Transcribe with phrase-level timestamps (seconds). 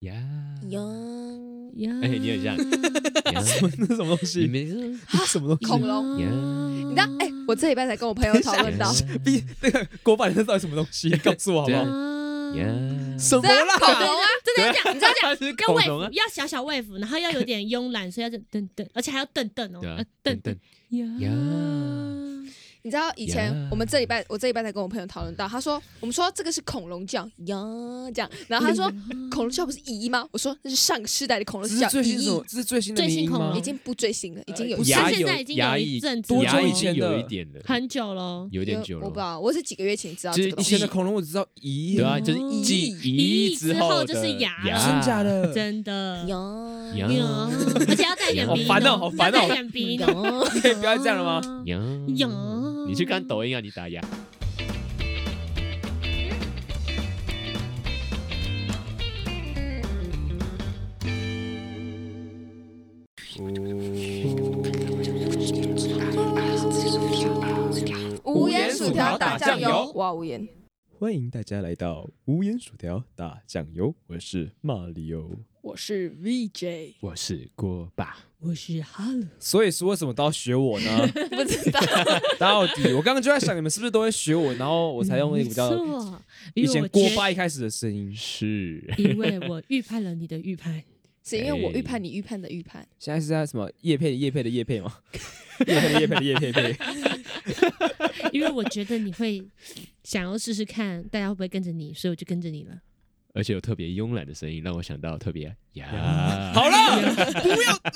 [0.00, 0.14] 呀。
[0.68, 0.80] 呀，
[1.76, 2.56] 呀，哎你很像
[3.34, 3.42] 呀。
[3.42, 4.98] 什么那什么东你西？
[5.26, 5.66] 什么东西？
[5.66, 6.18] 恐龙。
[6.20, 6.28] 呀，
[6.88, 7.04] 你知道？
[7.18, 8.92] 哎，我这礼拜才跟我朋友讨论到，
[9.24, 11.10] 比 那个国版的到底什么东西？
[11.18, 11.84] 告诉我好不好？
[13.18, 14.00] 什么恐啦？
[14.00, 16.08] 龙啊，真的要这样，你知道这样要喂恐龙啊。
[16.08, 20.56] 服，，要小小喂服，然后要有点慵懒，所以要这蹬蹬，而且还要等等哦等蹬等，
[21.20, 21.30] 呀，
[22.82, 27.56] 你知道以前我们这礼拜，我这礼拜才跟我朋友讨论到，他说我们说这个是恐龙叫呀
[28.14, 28.90] 这样，然后他说
[29.30, 30.26] 恐龙叫不是姨吗？
[30.30, 32.44] 我说那是上个世代的恐龙这叫是最新什么咦，？
[32.48, 33.60] 这是最新的最新恐龙已？
[33.60, 38.48] 经不最新了，已经有不是它牙有现在已经有牙一阵子多久牙已经以前的有一点了，很久了。
[38.50, 40.70] 有点久了，我不知道，我是几个月前知道就是以这个东西。
[40.70, 45.52] 前的恐龙我只知道咦，对啊，就是哦记咦忆之后后就是的牙了真假的？
[45.52, 46.36] 真的呀
[46.96, 47.50] 呀呀，
[47.88, 50.48] 而且要带点鼻音，好烦哦好烦哦要带点鼻音哦。
[50.62, 51.62] 可以不要这样了吗？
[51.66, 51.78] 呀
[52.16, 52.28] 呀
[52.90, 54.02] 你去看抖音啊，你打呀，
[68.24, 70.48] 无盐薯条打酱油，无盐薯条打酱油哇，无盐。
[70.98, 75.30] 欢迎大家来到无盐薯条打酱油，我是马里奥。
[75.62, 81.06] 我是 VJ，我是锅巴，我是 Hello，所以说为什么都要学我呢？
[81.12, 81.80] 不知道。
[82.40, 84.54] 到底我刚刚就在想，你们是不是都会学我？
[84.54, 85.70] 然后我才用那个比较
[86.54, 88.16] 以前锅因为我觉巴一开始的声音。
[88.16, 90.82] 是因为我预判了你的预判，
[91.22, 92.86] 是因为我预判你预判的预判。
[92.98, 94.96] 现在是在什么叶配的叶配的叶配吗？
[95.66, 96.76] 叶配的叶配的叶配配。
[98.32, 99.44] 因为我觉得你会
[100.02, 102.80] 想要试试看，大家会不会跟着你，所以我就跟着你了。
[103.32, 107.48] 而且有特别慵懒的声音，让我想到特别呀，好了， 不，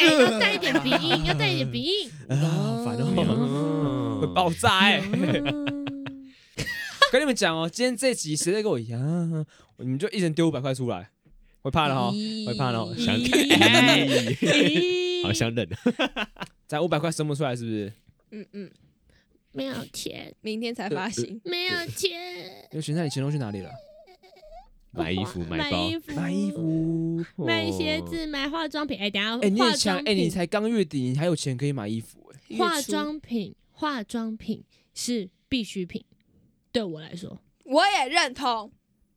[0.05, 2.11] 要 带一点鼻音，要带一点鼻音。
[2.31, 4.91] 啊好烦哦，哦会爆炸
[7.11, 9.45] 跟你们讲哦，今天这集谁在跟我一样，
[9.79, 11.11] 你们就一人丢五百块出来，
[11.63, 12.95] 会怕了哈，咦会怕了哦。
[12.97, 15.69] 想咦好想忍，
[16.67, 17.93] 咱五百块生不出来是不是？
[18.31, 18.71] 嗯嗯，
[19.53, 21.41] 没有钱，明天才发行。
[21.45, 22.11] 没有钱，
[22.73, 23.71] 因为全在你钱都去哪里了？
[24.95, 27.25] 买衣服买包衣服，买衣服。
[27.37, 28.99] 买鞋子，买化妆品。
[28.99, 32.57] 哎，等下，哎，你化很强哎，你才刚月底，你还有钱可以买衣服哎。
[32.57, 34.63] 化妆品，化妆品
[34.95, 36.05] 是必需品，
[36.71, 38.71] 对我来说，我也认同，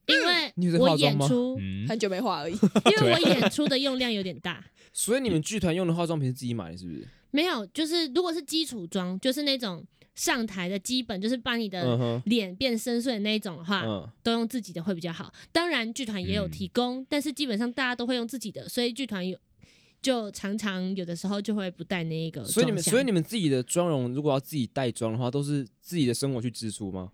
[0.08, 2.54] 因为我化妆吗演出，嗯，很久没化而已。
[2.54, 4.64] 因为 我演出的用量有点大。
[4.94, 7.08] 所以你们剧团用的化妆品是自己买的，是不是？
[7.30, 9.86] 没有，就是如果是基础妆，就是那种
[10.18, 15.32] 上台的基本，就是把你嗯的，脸变深邃的那一种的话，嗯，都用自己的会比较好。
[15.52, 16.52] 当然，剧团也有嗯。
[16.52, 19.38] 提供，但是基本上大家都会用自己的，所以剧团有
[20.02, 27.12] 就常常有的时候就会不带那一个所以你们，所以你们自己的妆容如果要自己带妆的话，都是自己的生活去支出吗？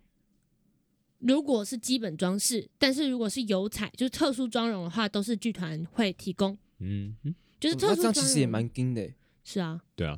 [1.20, 6.58] 如果是基本装饰，但是如果是油彩，就是特殊妆容的话，都是剧团会提供。
[6.80, 10.18] 嗯嗯，就是特殊妆容，那这样其实也蛮精的欸，是啊，对啊，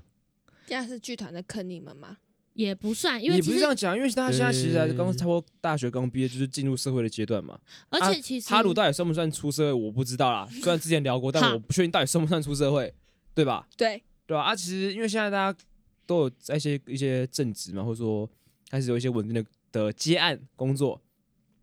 [0.67, 2.17] 这样是剧团在坑你们吗？
[2.55, 7.59] 也不算，因为也不是这样讲，因为大家现在其实还是刚呃差不多大学刚毕业，就是进入社会的阶段嘛。
[7.89, 10.47] 而且其实哈鲁到底算不算出社会，我不知道啦。
[10.49, 12.93] 虽然之前聊过，但好我不确定到底算不算出社会，
[13.33, 13.67] 对吧？
[13.77, 14.41] 对，对吧？
[14.43, 15.59] 啊，其实因为现在大家
[16.05, 18.29] 都有在一些一些正职嘛，或者说
[18.69, 21.01] 开始有一些稳定的的接案工作，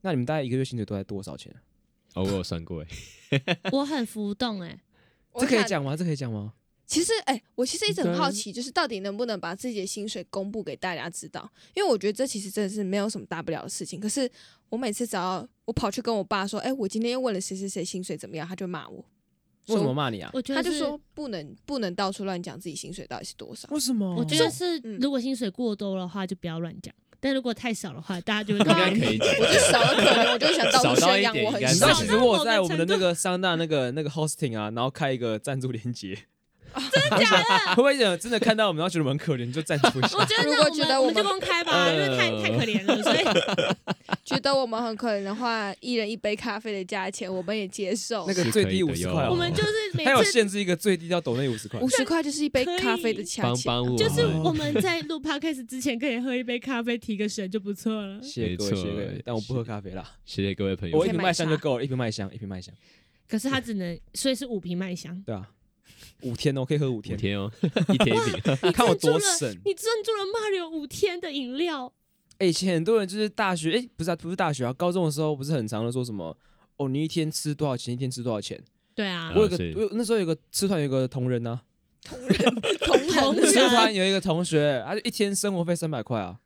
[0.03, 1.59] 那你们大概一个月薪水都在多少钱啊？
[2.17, 2.85] 哦，我有算过
[3.31, 4.79] 哎， 我很浮动哎、
[5.39, 5.65] 这可以。
[5.65, 5.97] 讲吗？
[5.97, 6.53] 这可以讲吗？
[6.93, 11.51] 其实，哎、我其实一直很好奇，就是到底能不能把自己的薪水公布给大家知道？
[11.75, 13.99] 因为我觉得这其实真的是没有什么大不了的事情。
[13.99, 14.31] 可是
[14.69, 19.05] 我每次只要我跑去跟我爸说，哎、我今天又问了谁谁谁薪水怎么样，他就骂我，
[19.69, 20.31] 为什么骂你啊？
[20.35, 23.67] 我觉得他就是说不能不能到处乱讲自己薪水到底是多少。
[23.71, 24.15] 为什么？
[24.17, 26.95] 我觉得是嗯如果薪水过多的话，就不要乱讲。
[27.21, 36.19] 但如果太少的话，大家就会 应该可以讲，我就少了可能，我就想到处少到宣扬一点应该你知我很少道，少其实我在我们的那个商大那个那个 hosting 啊，然后开一个赞助连接，
[36.91, 37.71] 真的假的？
[37.71, 40.25] 会不会有真的看到我们，然后觉得我们很可怜，就赞助一下我？
[40.25, 43.25] 觉得如果觉得我们们们就公开吧，因为太太可怜了，所以
[44.25, 48.35] 觉得我们很可怜的话，一人一杯咖啡的价钱我们也接受那。
[48.35, 51.89] 个最低五十块哦，我们就是每还有次限制一个最低要抖那五十块五。
[51.91, 58.21] 十块就是一杯咖啡的价钱啊，帮帮我，就是我们在录 podcast 之前可以喝一杯咖啡提个神就不错了。
[58.23, 62.75] 谢谢各位，没错谢谢各位，但我不喝咖啡啦，谢谢各位朋友我一瓶麦香就够了，一瓶麦香，一瓶麦香，
[63.29, 65.23] 可是它只能，所以是五瓶麦香。
[65.27, 65.49] 对啊，
[66.23, 67.51] 五天哦，可以喝五五天，哦，
[67.93, 69.49] 一天一瓶， 看我多省。
[69.65, 71.93] 你赞助了 Mario 五天的饮料，
[72.39, 76.37] 哎，以前很多人就是大学，哎，不是啊，不是大学啊，高中的时候不是很常的说什么，
[76.77, 78.63] 哦，你一天吃多少钱，一天吃多少钱。
[78.95, 79.33] 对啊。
[79.35, 81.61] 我，有个，我有那时候有个吃团有个同仁呢，
[82.05, 86.39] 同仁同人 吃人团有一个同学，他就一天生活费三百块啊，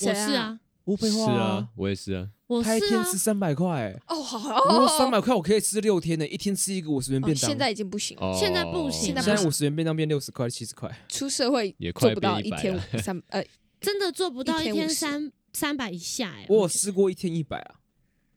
[0.00, 7.48] 我是，啊，不废话是啊，，我也是啊，我是啊，他一天吃三百块，哦，好我说哦，三百块我可以吃六天呢，一天吃一个五十元哦便当。
[7.48, 8.36] 现在已经不行了，哦。
[8.36, 12.82] 现在不行现在现在五十元便当变六十块、七十块，出社会也快做不到变100一天了。
[13.00, 13.44] 三呃，
[13.80, 17.74] 真的做不到一一天50三三百以下哎、我有试过一天一百啊，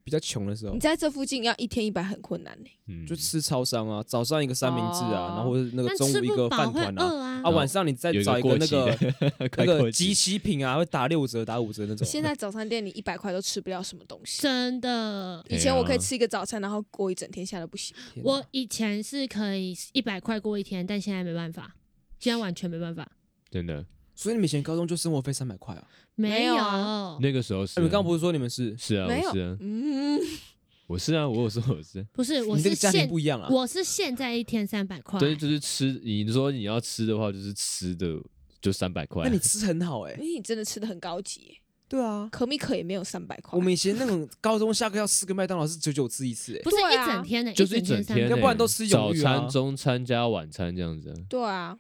[0.03, 2.69] 比较穷的时候你在这附近要一天一百很困难呢。
[2.88, 9.13] 嗯就吃超商啊，早上一个三明治啊，哦然后或者那个但吃中午一个不饱会饭团啊，饿啊啊，晚上你再找一个那个的
[9.57, 12.05] 那个集齐品啊，会打六折、打五折那种。
[12.05, 14.41] 现在早餐店你一百块都吃不了什么东西。
[14.41, 15.44] 真的。
[15.50, 17.95] 以前我可以吃一个早餐，然后过一整天，现在都不行。
[18.23, 21.75] 我以前是可以一百块过一天，但现在没办法，
[22.19, 23.09] 现在完全没办法。
[23.50, 23.85] 真的
[24.15, 25.88] 所以你们以前高中就生活费三百块啊？
[26.15, 28.75] 没没有啊那个时候是你们刚刚不是说你们是？
[28.77, 30.19] 是啊，没有我是啊，嗯，
[30.88, 32.06] 我是啊，我有说我是。
[32.12, 33.48] 不是，我是你这个家庭现不一样啊。
[33.50, 36.00] 我是现在一天三百块，对，就是吃。
[36.04, 38.21] 你说你要吃的话，就是吃的
[38.62, 39.24] 就三百块。
[39.25, 40.19] 那你吃很好哎因。
[40.19, 41.57] 为你真的吃的很高级耶，
[41.88, 43.57] 对啊，可米可也没有三百块。
[43.57, 46.62] 我们以前那种高中下课要吃个麦当劳是九九吃一次哎。
[46.62, 51.15] 不是一啊整天的，就是一整整天要不然都吃永早裕啊餐、中餐加晚餐这样子啊。
[51.27, 51.75] 对啊，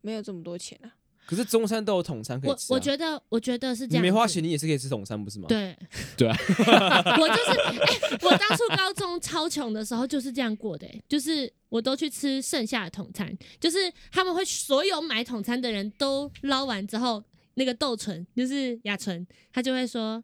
[0.00, 0.88] 没有这么多钱啊。
[1.26, 2.66] 可是中餐都有统餐可以我吃啊。
[2.70, 4.02] 我觉得，我觉得是这你样。
[4.02, 5.46] 没花钱，你也是可以吃统餐，不是吗？。
[5.48, 5.76] 对，
[6.16, 6.36] 对啊，
[7.18, 17.22] 我就是，哎、我当初高中超穷的时候就是这样过的、哎就是我都去吃剩下的统餐，就是他们会所有买统餐的人都捞完之后，
[17.54, 20.22] 那个豆纯就是雅纯，他就会说，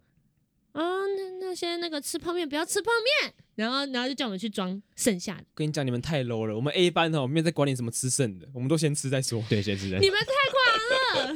[0.73, 2.91] 啊、那那些那个吃泡面不要吃泡
[3.23, 6.55] 面，然后然后就叫我们去装剩下的，跟你讲，你们太 low 了。
[6.55, 9.43] 我们 A 班哦，没有在管你什么吃剩的，我们都先吃再说。
[9.49, 9.87] 对，先吃。
[9.87, 10.70] 你们太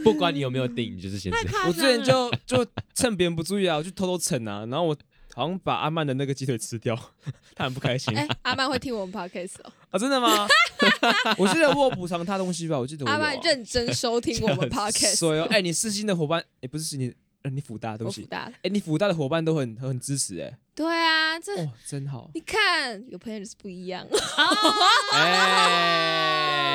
[0.02, 1.38] 不管你有没有定，你就是先吃。
[1.66, 4.96] 我之前就就趁别人不注意啊，我就偷偷蹭啊，然后我
[5.34, 6.94] 好像把阿曼的那个鸡腿吃掉，
[7.56, 10.46] 他很不开心哎，阿曼会听我们 podcast 哦，啊，真的吗？
[11.38, 15.16] 我记得我有补偿他东西吧，我记得我啊阿曼认真收听我们 podcast。
[15.16, 17.12] 所以哦，哎，你世新的伙伴，哎，不是你，
[17.44, 24.06] 呃你辅大，对不起，我福大的，哎，你辅大的伙伴都很很支持，哎，对啊，这哦，真好，你看有朋友就是不一样，
[25.12, 26.74] 哎，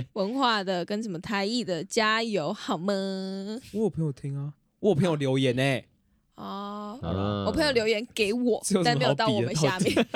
[0.12, 2.92] 文化的跟什么台艺的加油好吗？
[3.72, 5.82] 我有朋友听啊，我有朋友留言哎，
[6.36, 10.06] 哦，好了，我朋友留言给我但没有到我们下面。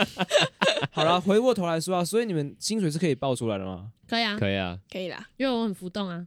[0.93, 3.91] 好了，回过头来说啊，所以你们薪水是可以报出来的吗？
[4.06, 6.26] 可以啊，可以啊，可以啦，因为我很浮动啊，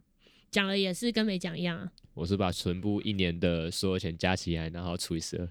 [0.50, 1.90] 讲了也是跟没讲一样啊。
[2.14, 5.48] 我是把全部一年的所有钱加起来，然后除以十二。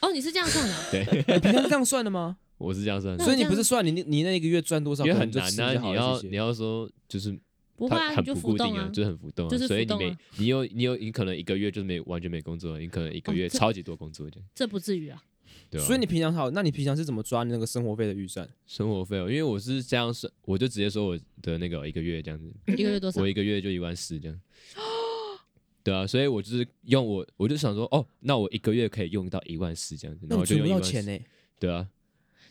[0.00, 2.36] 哦，你是这样算的哦、 对，你平常是这样算的吗？
[2.56, 7.38] 我是这样算所以你不是算你你你那一个月赚多少，因为很难啊，你要你要说就是它
[7.76, 15.22] 不会啊，你就很不固浮动啊，，就是很浮动啊，就是所以你没你有你有你可能一个月就是没完全没工作，你可能一个月超级多工作这样，这不至于啊。
[15.70, 15.84] 对啊？
[15.84, 18.48] 所以你平常好，那你平常是怎么抓你那个生活费的预算？
[18.66, 23.28] 生活费哦，因为我是这样算，我就直接说我的那个一个月这样子，一个月多少我？
[23.28, 24.40] 一个月就一万四这样。
[25.84, 31.24] 对啊，所以我就是用我，我就想说，哦，那我一个月可以用到一万四这样子，那我就用一万存不到钱呢、
[31.58, 31.88] 对啊，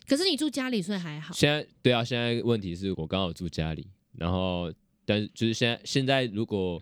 [0.08, 1.36] 可是你住家里，所以还好。
[1.36, 4.74] 现在对啊，现在问题是我刚好住家里，然后
[5.06, 6.82] 但是就是现在现在如果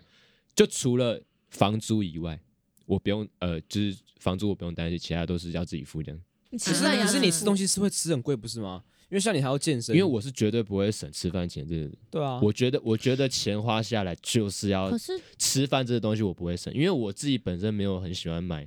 [0.54, 1.20] 就除了
[1.50, 2.40] 房租以外，
[2.86, 6.20] 我不用呃，就是房租我不用担心，其他都是要自己付这样。
[6.52, 8.82] 可是可是你吃东西是会吃很贵不是吗？
[9.08, 18.66] 因为像你还要健身，因为我是绝对不会省吃饭钱，这个对啊，我觉得我觉得钱花下来就是要可是吃饭这个东西我不会省，因为我自己本身没有很喜欢买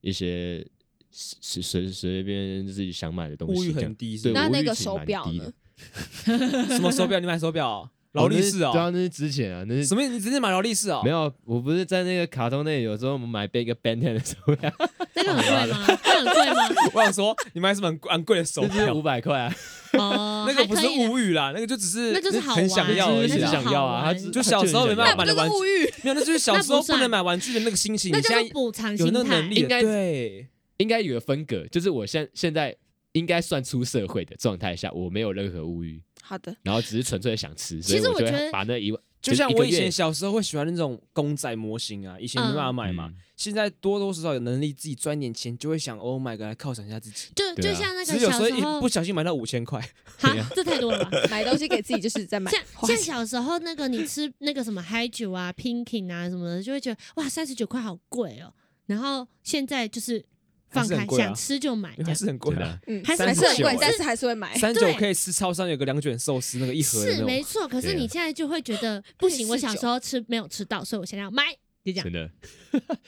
[0.00, 0.64] 一些
[1.10, 3.72] 随随随随便自己想买的东物欲西。
[3.72, 5.52] 很低是对，那那个手表呢？
[6.68, 7.18] 什么手表？
[7.18, 7.90] 你买手表哦？
[8.12, 8.70] 劳力士啊？
[8.70, 10.02] 哦对啊，那是之前啊，那是什么？
[10.02, 11.00] 你直接买劳力士哦？
[11.04, 14.72] 没有，我不是在那个卡通内，有时候我们买背一个 Ben Ten 的手表，
[15.14, 15.86] 那个很贵吗？
[16.04, 16.90] 那很贵吗？
[16.94, 19.00] 我想说，你买什么很贵很贵的手表五？
[19.02, 19.54] 百块啊，
[19.94, 23.28] 哦， 那个不是物欲啦，那个就只是那就是很想要而已啦。
[23.28, 25.54] 那就是想要啊，他就小时候没办法买的玩具？
[26.02, 28.10] 没有，那就是小时候不能买玩具的那个心情。
[28.10, 29.50] 那你现在就是补偿有心态那能。
[29.50, 30.48] 力，应该对。
[30.78, 32.74] 应该有个分隔，就是我现现在
[33.12, 47.28] 应该算出社会的状态下，我没有任何物欲，好的，然后只是纯粹想吃，所以我就会其实我觉得把那一万，就像我以前小时候会喜欢那种公仔模型啊，以前没办法买嘛，嗯现在多多少少有能力自己赚点钱，就会想哦买个来犒赏一下自己。
[47.34, 49.80] 就就像那个小时候不，小心买到五千块，
[50.20, 51.10] 哈，这太多了吧？
[51.30, 52.62] 买东西给自己就是在买像。
[52.86, 58.52] 像小时候那个你吃那个什么嗨酒啊、Pinking 啊什么的，就会觉得哇三十九块好贵哦。
[58.84, 60.22] 然后现在就是
[60.70, 62.78] 放开，想吃就买，因为还是很贵的啊。
[62.86, 64.56] 嗯，还是很贵但是还是会买。
[64.56, 67.66] 三九对可以吃超商有个两卷寿司那个一盒是没错。
[67.66, 71.44] 可是你现在就会觉得不行，我小时候吃没有吃到，所以我现在要买，
[71.84, 72.12] 就这样真。
[72.12, 72.30] 的。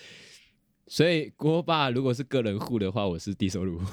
[0.88, 3.86] 所以锅巴如果是个人户的话，我是低收入户，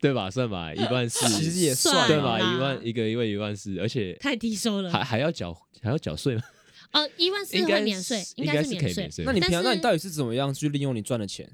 [0.00, 0.30] 对吧？
[0.30, 2.38] 算吧，一万四，其实也算对吧？
[2.38, 4.90] 一万一个月一万四，而且太低收了。
[4.90, 6.42] 还还要缴还要缴税吗？
[6.90, 8.80] 呃，一万四应该会免税，应应该是免税。
[8.80, 9.24] 可以免税。
[9.24, 11.48] 那你平常那你到底是怎么样去利用你赚的钱？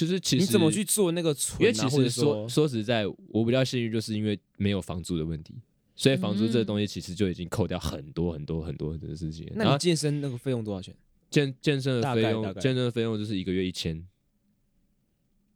[0.00, 1.60] 就是其实你怎么去做那个存、啊？
[1.60, 5.54] 因为其实说说实在，我比较幸运，就是因为没有房租的问题，
[5.94, 9.46] 所以房租这个嗯东西其实就已经扣掉很多很多很多很多的事情。
[9.54, 10.94] 那你健身那个费用多少钱
[11.28, 14.02] 健健身的费用，健身的费用就是一个月一千。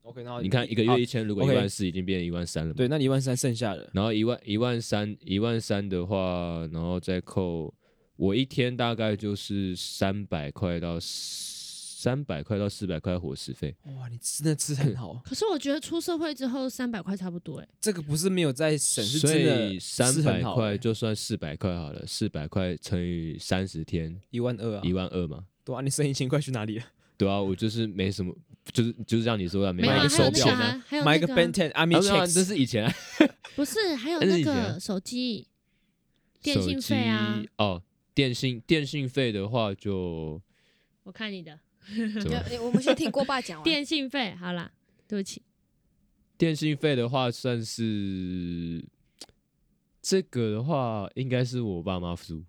[0.02, 2.76] ？OK，然后你看一个月一千，如果一万四，已经变成一万三了嘛。
[2.76, 7.72] 对，那你一万三剩下的，然后一万一万三一万三的话，然后再扣
[8.16, 11.00] 我一天大概就是三百块到
[12.04, 13.74] 三百块到四百块伙食费。
[13.96, 25.46] 哇，你真的吃很好，可是我觉得出社会之后三百块差不多哎、这个不是没有在省，是所真的以三百块就算四百块好了，四百块乘以三十天，一万二啊，一万二嘛。
[25.64, 26.84] 对啊，你剩一千块去哪里了？
[27.16, 28.36] 对啊，我就是没什么，
[28.70, 30.62] 就是就是像你说的，买一个手表呢。
[30.62, 32.92] 啊，还有买一个 Ben 啊 Ten 啊 Army 没有啊这是以前啊
[33.56, 35.48] 不是还有那个手机
[36.42, 37.82] 电信费啊，哦，
[38.12, 40.42] 电信电信费的话就
[41.04, 41.58] 我看你的
[42.62, 43.64] 我们先听郭爸讲完。
[43.64, 44.70] 电信费，好啦，
[45.06, 45.42] 对不起，
[46.38, 48.84] 电信费的话算是
[50.00, 52.42] 这个的话，应该是我爸妈付，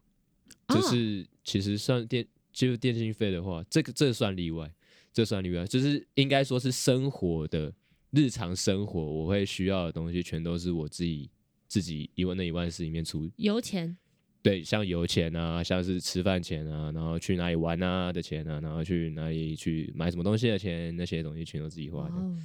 [0.67, 4.71] 就哦是其实算电就是电信费的话，这个这算例外，
[5.13, 7.73] 这算例外，就是应该说是生活的
[8.11, 11.29] 日常生活我会需要的东西，全都是我自己
[11.67, 13.97] 自己一万那一万四里面出油钱
[14.45, 22.37] 对，像油钱啊，像是吃饭钱啊，然后去哪里玩啊的钱啊，然后去哪里去买什么东西的钱，那些东西全都自己花的，哦，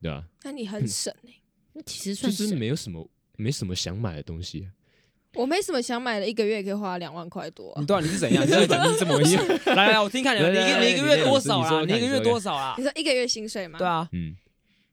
[0.00, 1.32] 对吧、那你很省哎、
[1.72, 4.70] 那其实就是算是没有什么没什么想买的东西啊、
[5.34, 7.86] 我没什么想买的，一个月可以花两万块多、啊你。
[7.86, 8.46] 到底你是怎样？
[8.46, 9.36] 你是怎你是怎么回事？
[9.66, 11.64] 来 来来，我听看你，你一来来来个你一个月多少啊？
[11.64, 12.84] 你说你一个月看你说多少啊你？
[12.84, 13.76] 说一个月薪水吗？
[13.76, 14.36] 对，啊，嗯，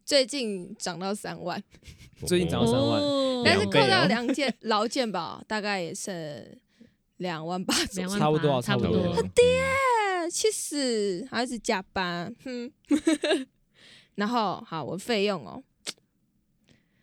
[0.07, 1.61] 最近涨到三万，
[2.25, 6.57] 最近涨到三万哦但是扣掉两件劳健保，大概也剩
[7.17, 8.17] 两万八左右。
[8.17, 9.43] 差不多差不多他爹
[10.31, 12.71] 气死，还一直加班，哼。
[14.15, 15.61] 然后好，我费用哦，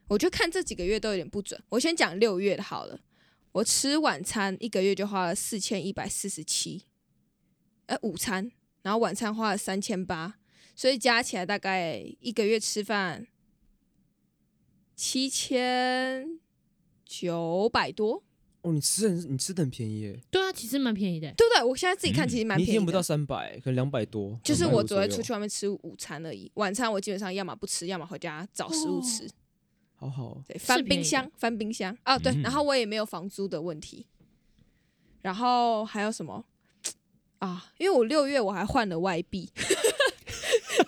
[0.09, 1.63] 我就看这几个月都有点不准。
[1.69, 2.99] 我先讲六月的好了，
[3.53, 6.87] 我吃晚餐一个月就花了四千一百四十七，
[7.85, 10.37] 呃，午餐，然后晚餐花了三千八，
[10.75, 13.27] 所以加起来大概一个月吃饭
[14.97, 16.39] 七千
[17.05, 18.23] 九百多，
[18.63, 21.33] 哦，你吃的很你吃的很便宜耶，对啊，其实蛮便宜的。
[21.37, 21.63] 对不对？
[21.63, 22.73] 我现在自己看其实蛮便宜的。
[22.73, 24.39] 你一天不到三百，可能两百多。
[24.43, 29.29] 就是我只会出去，外面吃午餐而已，晚餐我基本上要么不吃，要么回家找食物吃。
[29.97, 30.43] 好好。
[30.47, 31.97] 对，翻便宜冰箱，翻冰箱。
[32.05, 34.07] 哦，对，嗯然后我也没有房租的问题。
[35.23, 36.45] 然后还有什么
[37.39, 37.73] 啊？
[37.79, 39.51] 因为我六月我还换了外币，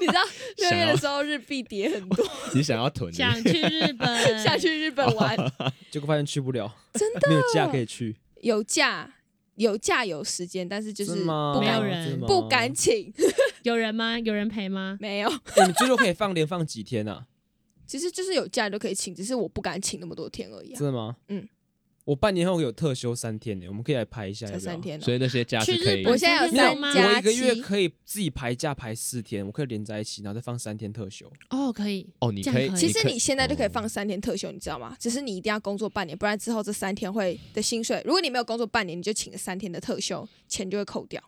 [0.07, 0.23] 你知道
[0.59, 4.09] 六月的时候日币跌很多， 你想要囤想去日本，
[4.43, 5.37] 想去日本玩，
[5.91, 7.29] 结果发现去不了，真的。
[7.29, 9.13] 没有假可以去，有假
[9.57, 12.21] 有假有时间，但是就是没有人。
[12.21, 13.13] 不敢请，
[13.65, 14.19] 有人吗？
[14.21, 14.97] 有人陪吗？
[15.01, 15.29] 没有。
[15.29, 17.27] 哎你最多可以放连放几天啊？
[17.87, 20.79] 其实就是有假都可以请，只是我不敢请那么多天而已、啊。
[20.79, 21.17] 真，的吗？
[21.29, 21.49] 嗯，
[22.07, 24.81] 我半年后有特休三天呢，我们可以来排一下，才要不要三。
[24.81, 25.03] 天、哦。
[25.03, 31.29] 所以那些假是可以我现在有没有，三加我一个月七可以自己排假排四天，我可以连在一起，然后再放三天特休。
[31.51, 32.09] 哦，可以。
[32.21, 34.97] 哦，你可以，这样可以其实你现在就可以放哦三天特休，你知道吗？
[35.01, 41.21] 只是你一定要工作半年，不然之后这三天会的薪水，如果你没有工作半年，你就请了三天的特休，钱就会扣掉。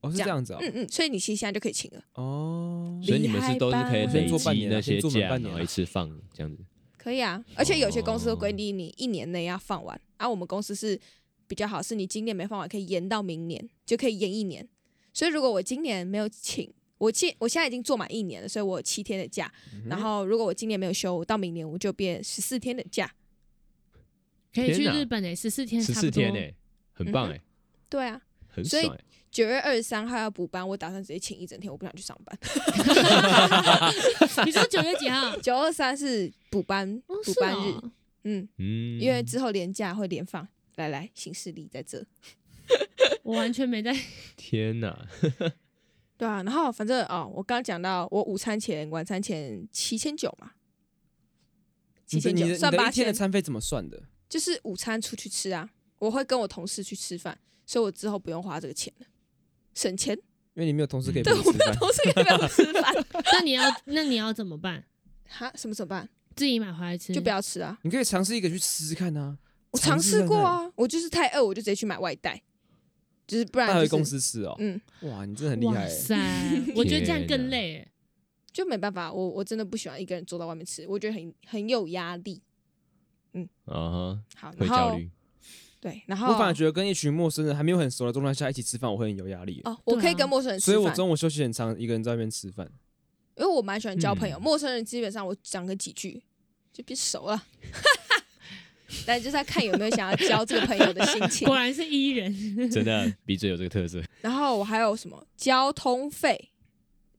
[0.00, 0.58] 哦，是这样这样子哦。
[0.60, 6.64] 嗯嗯，所以你其实现在就可以请了，哦，所以你们是都是可以累积那些先做半假，然后一次放这样子。
[7.04, 7.44] 可以啊。
[7.54, 10.98] 而且有些公司规定你一年内要放完，而、我们公司是
[11.46, 14.66] 比较好，是你今年没放完可以延到明年，就可以延一年。
[15.12, 19.52] 所以如果我今年没有请，我现我现在已经做满一年了，所以我有七天的假。
[19.74, 23.14] 嗯然后如果我今年没有休，到明年我就变十四天的假。
[24.54, 26.12] 可以去日本诶，十四天，十差不多。
[26.12, 26.54] 四天呢，
[26.92, 27.40] 很棒嗯哎，
[27.90, 29.04] 对啊，很所以爽哎。
[29.34, 32.38] 九月二十三号要补班，我打算直接请一整天，我不想去上班。
[34.46, 35.36] 你说九月几号？
[35.42, 37.90] 九二三是补班哦，补是班日，哦。
[38.22, 40.46] 嗯，嗯，因为之后连假会连放。
[40.76, 42.06] 来来，行事历在这。
[43.24, 43.92] 我完全没在。
[44.36, 45.04] 天哪，
[46.16, 50.52] 对啊，然后反正哦，我刚刚讲到我午餐前、晚餐前七千九嘛，
[52.06, 54.00] 七千九算八天的，餐费怎么算的？
[54.28, 57.36] 就是午餐出去吃啊，我会跟我同事去吃饭，
[57.66, 59.06] 所以我之后不用花这个钱了，
[59.74, 60.16] 省钱。
[60.54, 61.76] 因为你没有同事可以陪对我没有你吃饭。
[61.76, 64.84] 同事可以陪我吃饭， 那你要，那你要怎么办？
[65.28, 66.08] 哈，什么怎么办？
[66.36, 67.12] 自己买回来吃？
[67.12, 67.76] 就不要吃啊！
[67.82, 69.36] 你可以尝试一个去吃吃看啊。
[69.72, 72.40] 我尝试过啊，我就是太饿，我就直接去买外带，
[73.26, 74.54] 就是不然回公司吃哦。
[74.60, 76.16] 嗯，哇，你真的很厉害塞，
[76.76, 77.88] 我觉得这样更累欸。
[78.52, 82.40] 就没办法，我我真的不喜欢一个人坐在外面吃，我觉得很很有压力。
[83.64, 85.10] 啊好，然后焦虑。
[85.84, 89.60] 对，然后我反而觉得跟一群陌生人还没有很熟的状态下一起吃饭，我会很有压力。
[89.64, 92.66] 哦，我可以跟陌生人吃饭，所以我中午休息很长，一个人在那边吃饭。
[93.36, 96.22] 因为我蛮喜欢交朋友，嗯陌生人基本上我讲个几句
[96.72, 97.44] 就变熟了。
[99.04, 101.54] 但就是要看有没有想要交这个朋友的心情 果。
[101.54, 104.02] 然是 E 人，真的鼻嘴有这个特色。
[104.22, 106.50] 然后我还有什么交通费，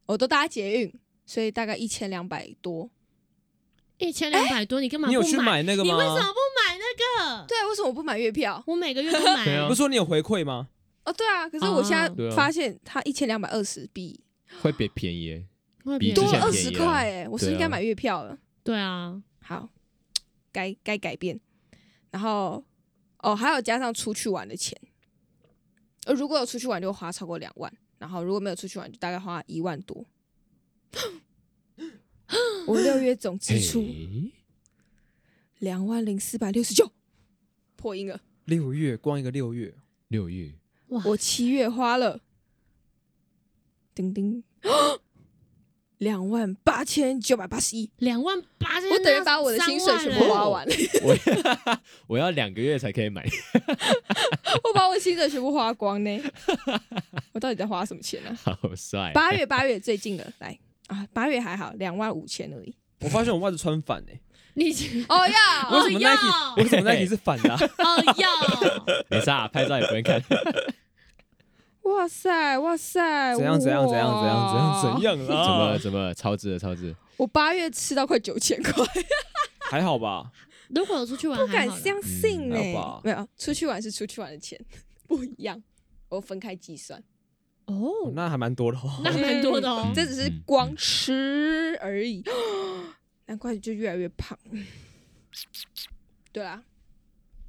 [0.08, 0.92] 我都搭捷运，
[1.24, 2.90] 所以大概一千两百多。
[3.98, 5.94] 一千两百多，你干嘛不你有去买那个吗？
[5.94, 6.55] 你为什么不买那
[6.96, 7.46] 个？
[7.48, 8.64] 对，为什么我不买月票？
[8.66, 9.78] 我每个月都买对啊啊不是。
[9.78, 10.70] 说你有回馈吗？
[11.04, 14.20] 哦，对啊，可是我现对啊在发现它一千两百二十比
[14.62, 15.46] 会比便宜耶，
[15.84, 18.38] 会比之多二十前便宜啊块哎，我是不是应该对啊买月票了。
[18.64, 19.70] 对啊，好，
[20.52, 21.40] 该该改变。
[22.12, 22.64] 然后
[23.20, 24.76] 哦，还有加上出去玩的钱，
[26.06, 30.06] 呃，如果有出去玩就花超过两万，然后如果没有出去玩就大概花一万多。
[32.66, 34.32] 我六月总支出嘿
[35.60, 36.92] 两万零四百六十九，
[37.76, 38.22] 破音了。
[38.46, 39.74] 六月光一个六月，
[40.10, 40.54] 六月。
[40.88, 42.22] 哇，我七月花了，
[43.94, 44.44] 叮叮，
[45.98, 53.26] 两万八千九百八十一，两万八千，我等于把我的薪水全部花完了，我 我要两个月才可以买，
[54.64, 56.22] 我把我薪水全部花光呢。
[57.32, 59.12] 我到底在花什么钱呢、 好帅。
[59.14, 60.60] 八月八月最近的来。
[60.88, 62.76] 啊，八月还好，两万五千而已。
[63.00, 64.22] 我发现我袜子穿反哎，
[64.56, 64.72] 你
[65.10, 67.60] 哦呀，为什么要 Nike 为什么 Nike 是反的啊？
[67.78, 68.30] 哦要
[69.10, 70.22] 没事啊，拍照也不会看。
[71.84, 75.00] 哇塞哇塞，怎样怎样怎样怎样怎样怎哇？
[75.02, 75.78] 样怎么啦？
[75.78, 76.96] 怎么超值了超值了？
[77.18, 78.86] 我八月吃到快九千块，
[79.70, 80.32] 还好吧？
[80.70, 84.60] 如果我出去玩不还好啦，敢相信呢、嗯还好吧没有，出去玩是出去玩的钱，
[85.08, 85.62] 不一样，
[86.10, 87.02] 我分开计算。
[87.66, 89.02] 哦，那还蛮多的哦。
[89.04, 89.94] 那蛮多的哦嗯。
[89.94, 92.24] 这只是光吃而已，
[93.28, 94.38] 难怪就越来越胖。
[96.32, 96.64] 对啊，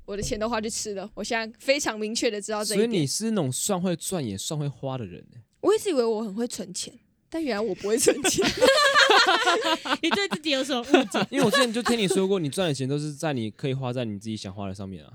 [0.04, 3.02] 我的钱都花去吃了，我现在非常明确的知道这所以点。
[3.02, 6.96] 你是那种算会赚也算会花的人欸我一直以为我很会存钱，
[7.28, 8.46] 但原来我不会存钱。
[10.00, 11.26] 你对自己有什么误解？
[11.30, 15.12] 因为我之前就听你说过，你赚的钱都是在你可以花在你自己想花的上面啊，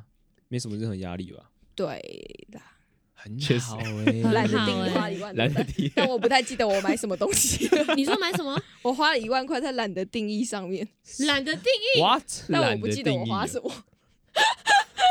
[0.49, 1.51] 没什么任何压力吧？
[1.73, 2.70] 对啦，
[3.23, 8.59] 很确实好哎， 懒得定好欸花一万，懒得对不对提但我不太记得我买什么东西， 你说买什么？
[8.81, 10.87] 我花了一万块在懒得定义上面，
[11.19, 12.01] 懒得定义。
[12.01, 12.23] What？
[12.49, 13.71] 但我不记得我花什么。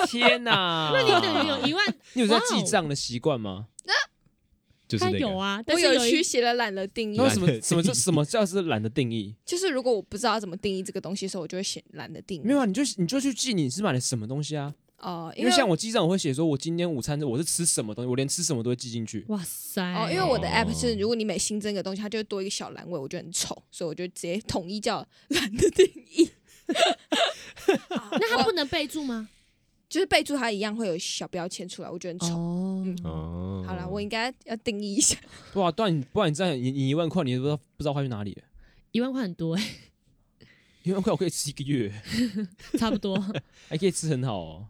[0.08, 0.90] 天哪！
[0.92, 3.66] 那你等于有一万，你有在记账的习惯吗？
[4.88, 9.32] 就是那他有啊，但我有是有去写了懒得定义什么什么叫什么叫是懒得定义？
[9.46, 12.44] 就是如果我不知道怎么定义这个东西的时候，我就会写懒得定义。
[12.44, 14.74] 没有啊，你就你就去记你是买了什么东西啊？
[15.00, 19.24] 哦，因为像我记账，我会写说我今天午餐我是吃什么东西，我连吃什么都会记进去。
[19.28, 19.82] 哇塞！
[19.94, 26.30] 哦，因为我的 app 是哦如果你每新增一个东西，它就会多一个小栏位，我觉得很丑，所以我就直接统一叫 懒的定义。
[28.12, 29.28] 那它不能备注吗？
[29.88, 32.36] 就是备注它一样会有小标签出来，我觉得很丑。
[32.36, 35.16] 哦，嗯哦，好了，我应该要定义一下。
[35.52, 38.42] 对啊，不然你不然你这样，你你一万块，你都不知道不知道花去哪里了。
[38.92, 39.64] 一万块很多哎，
[40.84, 41.92] 一万块我可以吃一个月，
[42.78, 43.18] 差不多。
[43.68, 44.66] 还可以吃很好哦。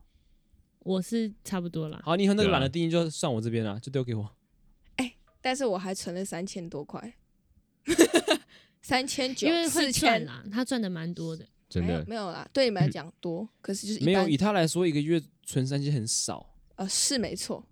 [0.80, 2.00] 我是差不多啦。
[2.04, 4.30] 好，你以后那个懒的定义就算我这边了，就丢给我。
[4.96, 7.14] 哎但是我还存了三千多块，
[8.82, 11.46] 三千九因为、会四千，赚啦，他赚的蛮多的。
[11.72, 16.52] 没有真的没有啦，对你们来讲多，可是就是一没有，般以他来说，一个月存三千很少。
[16.74, 17.64] 呃是没错，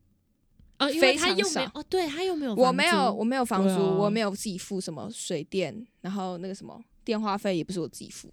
[0.79, 8.33] 哦，因为非常少他又没有哦，对他又没有，我没有我没有房租，对啊我没有自己付什么水电，然后那个什么电话费也不是我自己付，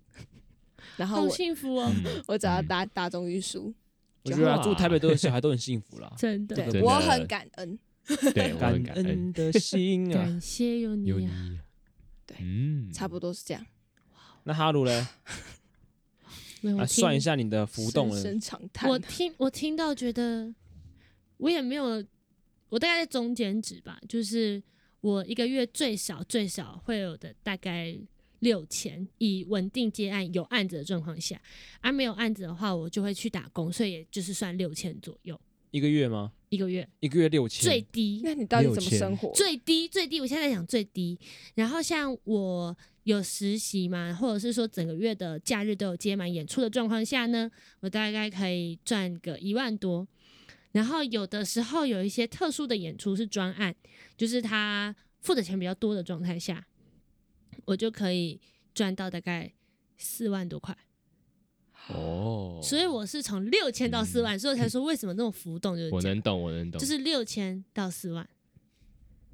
[0.97, 3.73] 然后好我幸福哦， 嗯我只要搭大众运输，
[4.25, 6.11] 我觉得啊住台北都有小孩都很幸福啦。
[6.17, 7.79] 真的对真的我很感恩。
[8.33, 10.23] 对，我感很感恩恩的心啊。
[10.23, 11.59] 感谢有有你你啊！，
[12.27, 13.65] 对嗯，差不多是这样，
[14.43, 15.05] 那哈鲁嘞，
[16.61, 18.15] 来算一下你的浮动了。
[18.15, 18.89] 深深长叹。
[18.89, 20.53] 我听我听到觉得
[21.37, 22.03] 我也没有，
[22.69, 24.61] 我大概在中间值吧，就是
[25.01, 27.97] 我一个月最少最少会有的大概
[28.39, 31.41] 六千，以稳定接案有案子的状况下，
[31.81, 35.39] 而、没有案子的话，我就会去打工，所以也就是算六千左右
[35.71, 36.31] 一个月吗？
[36.49, 39.33] 一个月，一个月六千，最低那你到底怎么生活？
[39.33, 41.19] 最低最低，我现在在讲最低。
[41.55, 50.07] 然后像我有实习嘛，或者是说整个月的假日都有接满演出的状况下呢，我大概可以赚个一万多。
[50.71, 53.75] 然后有的时候有一些特殊的演出是专案，
[54.15, 56.65] 就是他付的钱比较多的状态下，
[57.63, 58.41] 我就可以
[58.73, 59.53] 赚到大概
[59.97, 60.77] 四万多块。
[61.87, 68.27] 哦，所以我是从六千到四万，所以我才说为什么那种浮动就是我能懂，我能懂，就是六千到四万。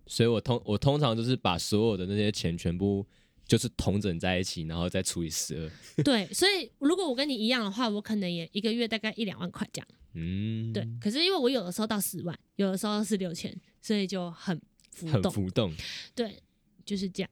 [0.06, 3.08] 所以我通我通常就是把所有的那些钱全部
[3.46, 5.72] 就是同整在一起，然后再除以十二。
[6.04, 9.88] 对，所以如果我跟你一样的话，我可能也一个月大概一两万块这样。
[10.14, 15.32] 嗯，对，可是因为我有的时候到十万，有的时候是六千，所以就很浮很动。
[15.32, 15.74] 浮动。
[16.14, 16.38] 对，
[16.84, 17.32] 就是这样。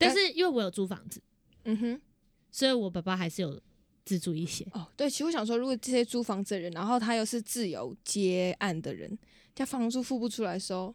[0.00, 1.20] 但是因为我有租房子，
[1.64, 2.00] 嗯哼，
[2.50, 3.60] 所以我爸爸还是有
[4.04, 4.66] 资助一些。
[4.72, 9.18] 哦，对，其实我想说，如果这些租房子的人，然后他又是自由接案的人，
[9.54, 10.94] 他房租付不出来的时候，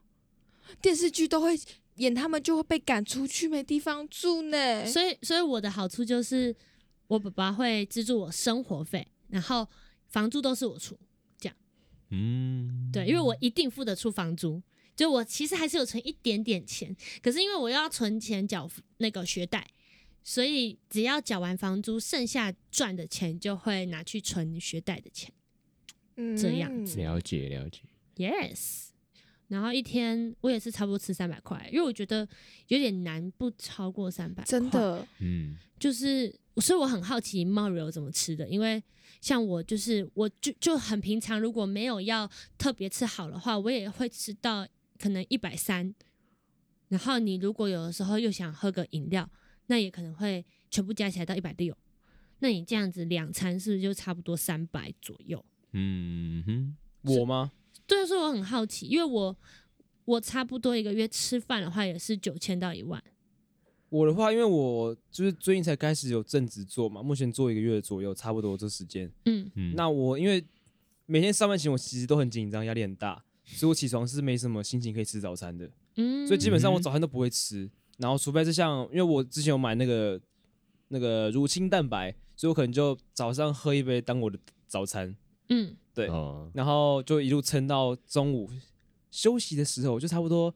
[0.82, 1.58] 电视剧都会
[1.98, 4.86] 演他们就会被赶出去，没地方住呢。
[4.88, 6.56] 所以，所以我的好处就是
[7.08, 9.68] 我爸爸会资助我生活费，然后
[10.08, 10.98] 房租都是我出。
[11.38, 11.56] 这样
[12.10, 14.62] 嗯，对，因为我一定付得出房租，
[14.96, 19.68] 就我其实还是有存一点点钱，可是因为我要存钱缴那个学贷，
[20.24, 25.34] 所以只要缴完房租，剩下赚的钱就会拿去存学贷的钱。
[26.18, 27.82] 嗯这样子了解了解。
[28.16, 28.92] Yes，
[29.50, 32.26] 然后一天我也是差不多吃三百块，因为我觉得
[32.70, 34.70] 有点难不超过三百，真。
[34.70, 38.82] 的，嗯，就是，所以我很好奇 Mario 怎么吃的，因为
[39.20, 44.66] 像我就是我就就很平常，如果没有要特别吃好的话，我也会吃到
[45.00, 45.94] 可能一百三。
[46.88, 49.30] 然后你如果有的时候又想喝个饮料，
[49.68, 51.76] 那也可能会全部加起来到一百六。
[52.40, 55.44] 那你这样子两餐是不是就差不多三百左右？
[55.72, 57.52] 嗯哼，我吗？
[57.88, 59.36] 对啊，所以我很好奇，因为我
[60.06, 63.04] 我差不多一个月吃饭的话也是九千到一万。
[63.90, 69.12] 我的话，因为我就是最近才开始有正职做嘛，目前做一个月左右，差不多这时间。
[69.26, 70.46] 嗯，嗯，那我因为
[71.08, 77.70] 每天上班前我其实都很紧张，压力很大，所以我起床是没什么心情可以吃早餐的，嗯，所以基本上我嗯早餐都不会吃。
[77.98, 80.20] 然后除非是像，因为我之前有买那个
[80.90, 85.16] 那个乳清蛋白，所以我可能就早上喝一杯当我的早餐，
[85.50, 85.76] 嗯。
[85.94, 88.52] 对哦，然后就一路撑到中午
[89.10, 90.54] 休息的时候，就差不多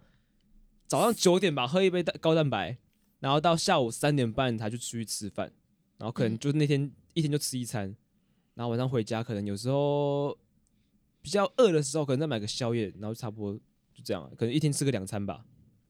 [0.85, 2.77] 早上九点吧，喝一杯蛋高蛋白，
[3.21, 5.49] 然后到下午三点半才去出去吃饭，
[5.97, 6.39] 然后可能嗯。
[6.39, 7.95] 就那天、一天就吃一餐，
[8.53, 10.37] 然后晚上回家可能有时候
[11.21, 13.53] 比较饿的时候，可能再买个宵夜，然后差不多
[13.93, 15.45] 就这样，可能一天吃个两餐吧，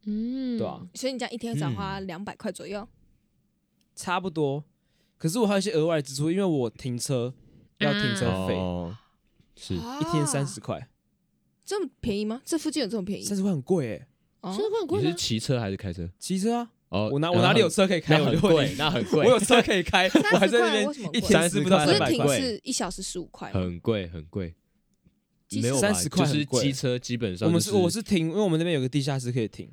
[0.06, 2.88] 嗯，对啊，所以你这样一天只要花两百块左右。
[3.96, 4.64] 差不多。
[5.18, 7.34] 可是我还有一些额外的支出，因为我停车
[7.80, 8.98] 要停车费，哦，
[9.56, 10.88] 是啊一天三十块，
[11.66, 12.42] 这么便宜吗？
[12.46, 13.24] 这附近有这么便宜？
[13.24, 14.08] 三十块很贵哎。
[14.40, 15.02] 哦真的会很贵？
[15.02, 16.10] 你是骑车还是开车？
[16.18, 22.40] 骑车啊，哦，我哪我哪里有车可以开，很贵，那很贵，我有车可以开，我还在那边为什么贵一天吃不到30不是停三百块。
[22.40, 23.52] 是一小时十五块？
[23.52, 24.56] 很贵很贵，机
[25.62, 29.72] 没有吧30块就是机车基本上我们是我是停，因为我们那边有个地下室可以停。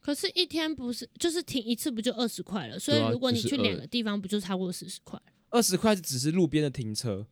[0.00, 2.78] 可是，一天不是就是停一次不就二十块了？
[2.78, 5.20] 所以如果你去两个地方，不就超过四十块？
[5.50, 7.26] 二十块只是路边的停车，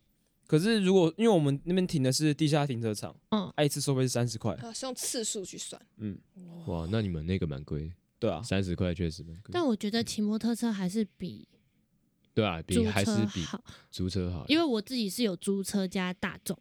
[0.46, 4.52] 可是如果因为我们那边停的是地下停车场，嗯，按一次收费是三十块。
[4.56, 5.80] 啊，是用次数去算。
[5.96, 6.18] 嗯，
[6.66, 11.48] 哇，那你们那个蛮贵，对啊，三十块确实蛮贵，但我觉得骑摩托车还是比
[12.34, 16.58] 对啊，比还是比好，租车好，因为我自己是有租车加大众，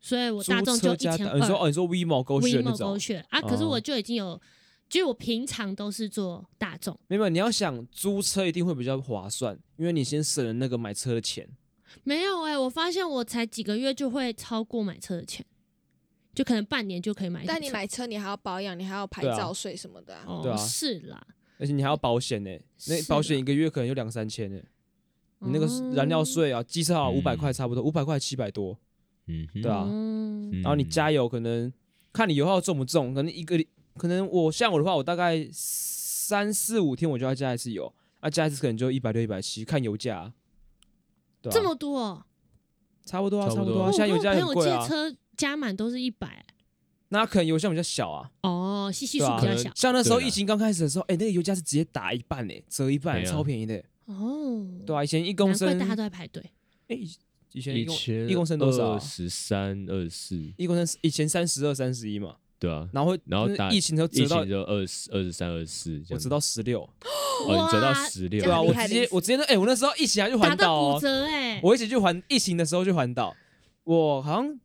[0.00, 4.40] 所以我大众就一千二你说哦，你说 V 某勾选那 WeMo 种勾，选啊，可是哦我就已经有，
[4.88, 11.48] 就我平常都是坐大众，没有，你要想租车一定会比较划算，因为你先省了那个买车的钱。
[12.04, 15.44] 没有哎、我发现我才几个月就会超过买车的钱，
[16.34, 17.44] 就可能半年就可以买。
[17.46, 20.24] 但你买车，你还要保养，你还要牌照税什么的啊。
[20.26, 21.26] 哦，对啊是啦，
[21.58, 22.50] 而且你还要保险呢，
[22.86, 24.60] 那保险一个月可能就两三千呢。
[25.40, 28.78] 你那个哦燃料税啊，机车好五百嗯块差不多，五百块七百多。
[29.28, 29.84] 嗯哼，对啊。
[29.86, 30.50] 嗯。
[30.50, 31.72] 嗯然后你加油可能
[32.12, 40.32] 看你油耗重不重，可能一个礼可能我像我的话，我大概三四五天我就要加一次油，啊加一次可能就一百六一百七，看油价啊、
[41.42, 41.54] 对啊。
[41.54, 42.24] 这么多、哦，
[43.04, 44.80] 差不多啊，差不多啊，现在油价贵啊。
[44.82, 46.44] 借车加满都是一百，
[47.10, 56.42] 那可能油箱比较小啊，哦，系系数比较小，像那时候疫情刚开始的时候，哎、那个油价是直接打一半哎、折一半、超便宜的、哦，对啊，以前一公升，难怪大家都在排队。
[56.88, 56.98] 哎、
[57.58, 66.90] 以以前一千一公升多少二十三、二四，一公升以前三十二、三十一嘛，对啊，然后然后打疫情的时候疫折到情就二十二十三、二十四，我折到十六，哦，
[67.48, 68.42] 你折到十六。
[68.42, 73.34] 对啊，我直接我直接那哎、我那时候疫情还去环岛哦，折哎、我一起去环疫情的时候去环岛，
[73.84, 74.58] 我好像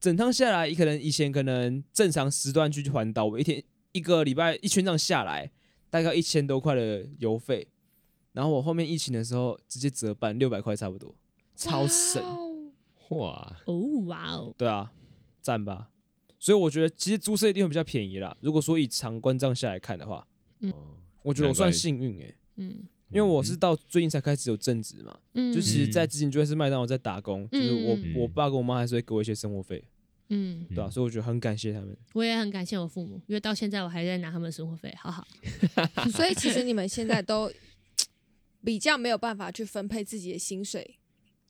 [0.00, 3.62] 整趟下来，可能以前可能正常时段去环岛，我一天
[3.92, 5.50] 一个礼拜一圈这样下来，
[5.90, 7.68] 大概一千多块的油费，
[8.32, 11.14] 然后我后面疫情的时候直接折半，六百块差不多，
[11.60, 12.22] 超神，
[13.10, 14.90] 哇，哦哇哦，对啊，
[15.42, 15.90] 赞吧。
[16.38, 18.34] 所以我觉得其实租车一定会比较便宜啦。
[18.40, 20.26] 如果说以长观这样下来看的话，
[20.60, 20.72] 嗯。
[21.22, 22.82] 我觉得我算幸运诶、嗯。
[23.10, 28.14] 因为我是到最近才开始有正职嘛，嗯，就其实在之前就会是麦当劳在打工，就是我嗯。
[28.16, 29.84] 我爸跟我妈还是会给我一些生活费，
[30.30, 31.94] 嗯，对啊、所以我觉得很感谢他们。
[32.14, 35.26] 我也很感谢我父母，因为到现在我还在拿他们的生活费，好好。
[36.10, 37.52] 所以其实你们现在都
[38.64, 40.98] 比较没有办法去分配自己的薪水，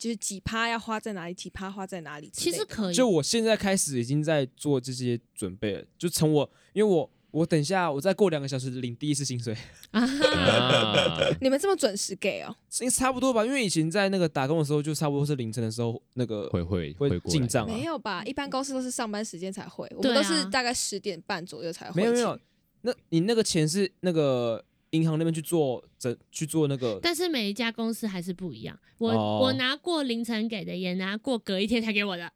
[0.00, 2.30] 就是几趴要花在哪里，几趴花在哪里。
[2.32, 9.54] 其实可以，就我现在开始已经在做这些准备了，就从我因为我我等一下，我再过两个小时领第一次薪水，
[9.90, 12.56] 啊， 啊，你们这么准时给哦？
[12.80, 13.44] 应该差不多吧？
[13.44, 17.82] 因为以前在那个打工的时候，就差不多是凌晨的时候那个会会会进账啊没。
[17.82, 18.24] 有吧？
[18.24, 22.00] 一般公司都是上班时间才会，我们都是大概十点半左右才会。
[22.00, 22.40] 没有没有，，
[22.80, 28.78] 那你那个钱是那个银行那边去做整去做那个 但是每一家公司还是不一样。
[28.98, 32.32] 我、哦我拿过凌晨给的，也拿过隔一天才给我的。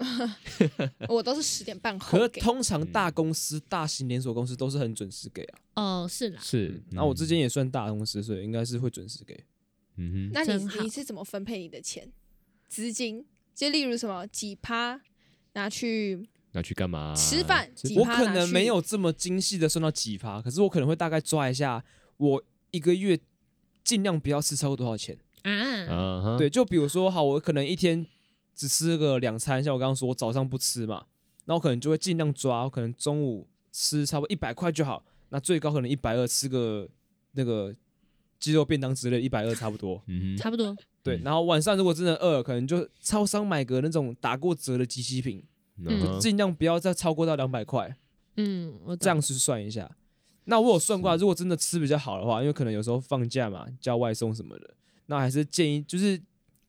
[1.08, 2.28] 我都是十点半可是。
[2.40, 5.60] 通常大公司、大型连锁公司都是很准时给啊。
[5.74, 9.38] 哦，是啦，是，那我之前也算大公司，所以应该是会准时给。
[9.96, 12.10] 嗯哼，那你你是怎么分配你的钱？
[12.66, 14.98] 资金，就例如什么几趴
[15.52, 17.14] 拿去拿去干嘛？
[17.14, 21.82] 吃饭，我可能没有这么精细的算到几趴，可是我可能会大概抓一下，
[22.16, 23.18] 我一个月
[23.84, 25.16] 尽量不要吃超过多少钱。
[25.42, 25.52] 啊，
[25.88, 28.06] 啊，对，就比如说，好，我可能一天
[28.54, 31.06] 只吃个两餐，像我刚刚说，我早上不吃嘛，
[31.46, 36.88] 那我可能就会尽量抓，我可能中午吃差不多一百块就好，那最高可能一百二，吃个
[37.32, 37.74] 那个
[38.38, 40.02] 鸡肉便当之类，一百二差不多。
[40.08, 40.76] 嗯，差不多。
[41.02, 45.42] 对，嗯然后晚上如果真的饿，可能就超商买个那种打过折的机器品，
[45.86, 47.96] 嗯尽量不要再超过到两百块，
[48.36, 49.90] 嗯，我这样去算一下。
[50.44, 54.74] 那我有算过啊，如果真的吃比较好的话，因为可能有时候放假嘛，叫外送什么的，
[55.06, 56.20] 那还是建议就是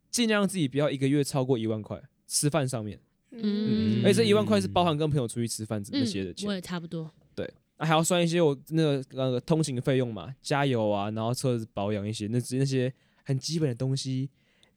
[0.10, 3.00] 尽量让自己不要一个月超过一万块吃饭上面，
[3.32, 7.10] 嗯而且这一万块是包含跟朋友出去吃饭那些的嗯，钱我，也差不多。
[7.34, 12.94] 对那还要算一些我那个那个通行费用嘛，加油啊，然后车子保养一些那那些
[13.24, 14.30] 很基本的东西。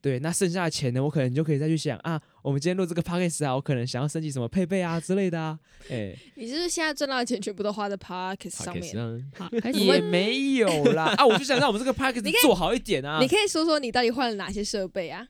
[0.05, 5.57] 对，那剩下的钱呢，我可能就可以再去想啊，我们今天录这个 podcast 啊，我可能想要升级什么配备啊之类的啊，
[5.89, 9.25] 哎、你是是现在赚到的钱全部都花在 Podcast 上面？
[9.73, 15.27] 也没有啦 啊，我就想让我们这个 podcast 做好一点啊你可以说说你到底换了哪些设备啊？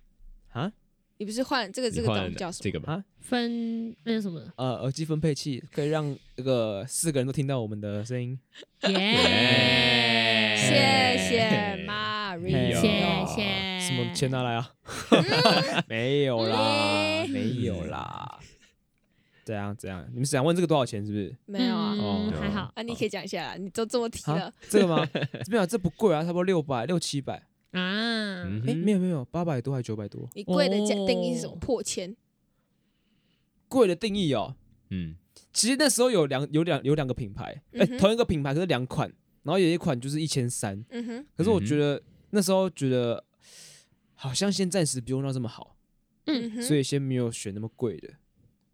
[0.51, 0.69] 啊，
[1.17, 2.63] 你不是换这个这个东西叫什么？
[2.63, 2.93] 这个吧？
[2.93, 8.37] 啊分那个什么，呃，耳机分配器可以让这个四个人都听到我们的声音。
[8.87, 14.71] 耶，谢谢 Maria，谢谢什么钱拿来啊？
[15.89, 18.37] 没有啦，没有啦。
[19.43, 20.05] 怎样怎样？
[20.11, 21.03] 你们想问这个多少钱？
[21.03, 21.35] 是不是？
[21.45, 21.95] 没有啊？
[22.39, 22.71] 还好。
[22.75, 25.03] 啊，你可以讲一下啦，你都这么提了啊，，这个吗？
[25.49, 27.41] 没有，这不贵啊，差不多六百六七百。
[27.75, 30.29] 啊，哎，嗯哼没有没有，八百多还九百多。
[30.33, 31.53] 你贵的价定义是什么？
[31.53, 32.15] 哦破千？
[33.67, 34.55] 贵的定义哦，
[34.89, 35.15] 嗯，
[35.51, 39.11] 其实那时候有两有两有两个品牌，哎嗯，哼同一个品牌可是两款，
[39.43, 43.23] 然后有一款就是一千三，嗯哼，可是我觉得那时候觉得
[44.13, 45.75] 好像先暂时不用到这么好，
[46.25, 48.13] 嗯嗯哼，所以先没有选那么贵的。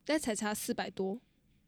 [0.06, 1.20] 但才差四百多。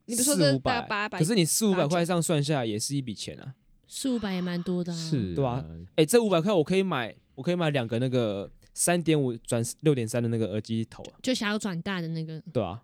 [0.06, 1.18] 你不是说四五这大概百，八百？
[1.18, 3.54] 可是你四五百块上算下来也是一笔钱啊。
[3.88, 4.96] 四五百也蛮多的啊。
[4.96, 5.64] 是，对啊，
[5.96, 12.80] 哎，这五百块我可以买，我可以买两个那个三点五转六点三的那个耳机头啊，就想要转大的那个，对啊，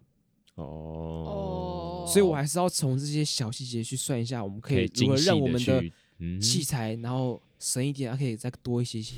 [0.55, 5.83] 哦，所以我还是要从这些小细节去算一下，我们可以如何让我们的
[6.41, 9.17] 器材，然后省一点，还可以再多一些些。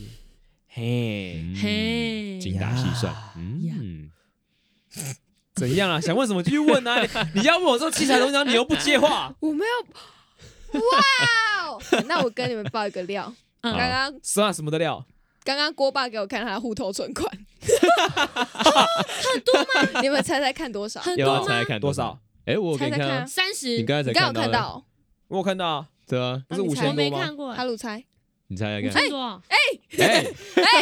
[0.68, 1.56] 嘿，嗯。
[1.56, 2.38] 嘿。
[2.40, 4.10] 精打细算，嗯，
[5.54, 6.00] 怎样啊？
[6.00, 7.00] 想问什么继续问啊！
[7.34, 9.86] 你 你要问我说器材的东西，你又不接话，我没有。
[10.80, 10.80] 哇
[11.68, 11.80] 哦！
[12.06, 15.06] 那我跟你们爆一个料，嗯刚刚什么什么的料？
[15.44, 17.28] 刚刚郭爸给我看他的户头存款，
[17.60, 20.00] 很多吗？
[20.02, 21.00] 你们猜猜看多少？
[21.00, 21.32] 很多吗？
[21.32, 22.18] 要不要猜猜看多少？？
[22.44, 23.06] 哎，我给你看啊。
[23.06, 23.18] 猜猜看。
[23.22, 23.76] 啊，三十？
[23.76, 24.84] 你，刚才才你刚有看的，到？
[25.28, 26.86] 我有看到啊，对啊，不是五那你猜？
[26.88, 27.24] 我没千多吗？
[27.24, 28.04] 看过，哈鲁猜，
[28.48, 29.56] 你猜猜五看，千多，哎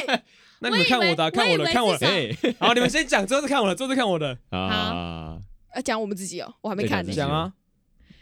[0.07, 0.23] 哎，
[0.61, 2.07] 那你们看我的啊，看我的，我以为看我的。
[2.07, 4.37] 哎， 好，你们先讲，最后是看我的，最后是看我的。
[4.51, 5.39] 啊，
[5.75, 6.99] 要讲我们自己哦，我还没看。
[7.05, 7.15] 呢对。
[7.15, 7.31] 讲。
[7.31, 7.53] 啊，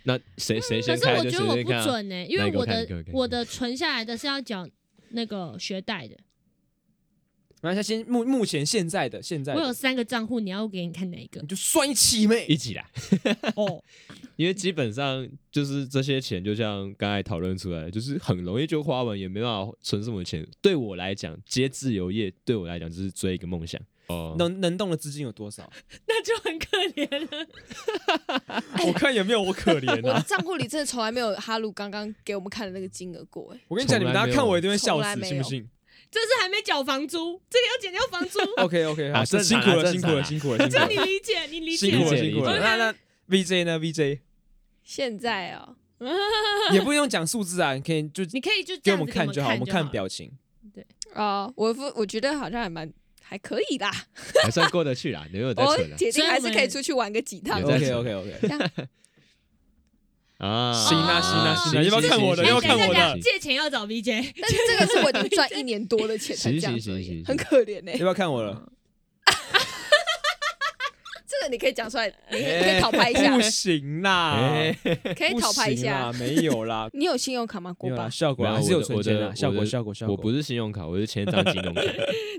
[0.05, 3.13] 那谁谁可是我觉得我不准呢，因为我的看你给我看。
[3.15, 4.67] 我的存下来的是要缴
[5.11, 6.17] 那个学贷的，
[7.61, 11.47] 然后先目目前现在的现在的，我有三个账户，你要我给你看哪一个你？
[11.47, 12.47] 就算一起呗。
[12.49, 12.87] 一起来，
[13.57, 13.83] 哦，
[14.37, 20.47] 因为基本上就是这些钱，就像刚才讨论出来的，就是很容易就花完，也没办法存什么钱。
[20.61, 23.81] 对我来讲，接自由业对我来讲就是追一个梦想。
[24.07, 25.71] 哦，能能动的资金有多少？
[26.09, 27.47] 那就很可怜了。
[28.87, 30.25] 我看有没有我可怜我的啊！
[30.27, 35.69] 账户里真的从来没有哈鲁刚刚给我们看的那个金额过，哎，我跟你讲，你们大家看我一定会笑死，从来没有信不信
[36.11, 38.39] 这是还没缴房租，这个要减掉房租？
[38.63, 41.91] OK OK，好，辛苦了，辛苦了， 辛苦了，辛苦这你，理解，你理解。
[41.91, 42.59] 辛苦了，辛苦了。
[42.59, 42.95] 那那
[43.29, 44.21] VJ 呢？VJ
[44.83, 45.77] 现在哦，
[46.73, 50.09] 也不用讲数字啊，你可以就你可以就给我们看就好，我们看表。
[50.09, 50.33] 情。
[50.75, 50.87] 对。
[51.15, 52.91] 哦，我不我觉得好像还蛮
[53.21, 53.91] 还可以啦，
[54.43, 58.89] 还算过得去啦，没有在我存我铁定还是可以出去玩个几趟 OK OK OK，
[60.39, 60.73] 啊。
[60.73, 67.99] 行啊行啊行啊要不要看我的行要不要看我的借钱要找 VJ，但是这个是我已经赚一年多的钱才这样子而已，行行行行很可怜呢要。
[67.99, 68.71] 不要看我了？
[71.31, 74.73] 这个你可以讲出来， 你可以讨拍一下不，行啦，哎，
[75.15, 76.11] 可以讨拍一下。
[76.15, 77.77] 没有啦， 你有信用卡吗？
[77.81, 78.11] 没有啦，国爸？
[78.11, 80.17] 效果还是有存钱的，效果效果效果。
[80.17, 81.83] 我不是信用卡，我是签一张金融卡。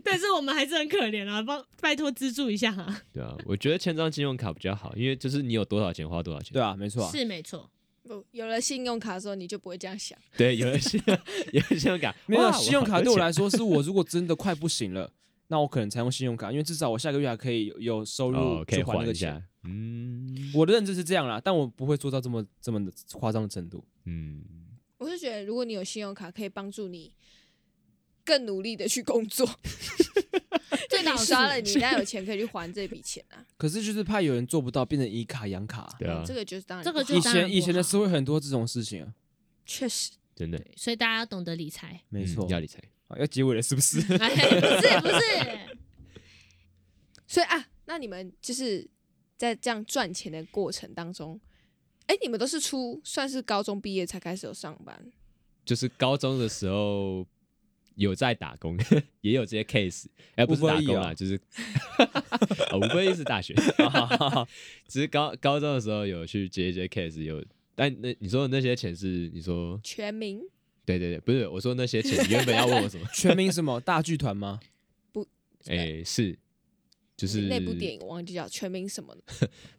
[0.03, 3.01] 但是我们还是很可怜啊，帮拜托资助一下哈。
[3.13, 6.51] 对啊，我觉得签张信用卡比较好，因为就是你有多少钱花多少钱。
[6.51, 7.12] 对啊，没错啊。
[7.12, 7.69] 是没错，
[8.10, 10.17] 不，有了信用卡的时候，你就不会这样想。
[10.36, 11.00] 对，有了信
[11.54, 15.13] 有了信用卡，没有信用卡对我，来说，是我如果真的快不行了，
[15.50, 19.39] 那我可能才用信用卡，因为至少我下个月还可以有有收入去还那个钱。。
[19.63, 23.86] 嗯我的认知是这样啦，但我不会做到这么这么的夸张的程度。
[24.06, 24.43] 嗯，
[24.98, 27.13] 我是觉得，如果你有信用卡，可以帮助你
[28.26, 29.48] 更努力的去工作。
[31.25, 33.45] 刷了，你当然有钱可以去还这笔钱啊。
[33.58, 35.93] 可是就是怕有人做不到，变成以卡养卡。
[35.99, 39.13] 对啊嗯，这个就是当然这个就当然前以前的社会很多这种事情啊，
[39.65, 42.01] 确实真的所以大家要懂得理财。
[42.10, 42.49] 没错嗯。
[42.49, 42.82] 要理财。
[43.08, 43.99] 好要结尾了是不是？
[44.17, 44.29] 哎，
[44.60, 45.77] 不是不是，
[47.25, 48.88] 所以啊，那你们就是
[49.36, 51.39] 在这样赚钱的过程当中，
[52.05, 55.12] 哎，你们都是出算是高中毕业才开始有上班，
[55.65, 57.25] 就是高中的时候
[57.99, 58.77] 有在打工，
[59.21, 61.39] 也有这些 case，哎、不是打工啊就是
[62.71, 63.53] 哦五分一是大学，
[64.88, 67.43] 只是高高中的时候有去接一些 case，有，
[67.75, 70.39] 但那你说的那些钱是你说全民
[70.85, 73.05] 对对对，不是我说那些钱，你原本要问我什么？
[73.13, 74.59] 全民什么大剧团吗？
[75.12, 75.27] 不
[75.67, 76.39] 哎、是
[77.17, 79.21] 就是那部电影我忘记叫全民什么了，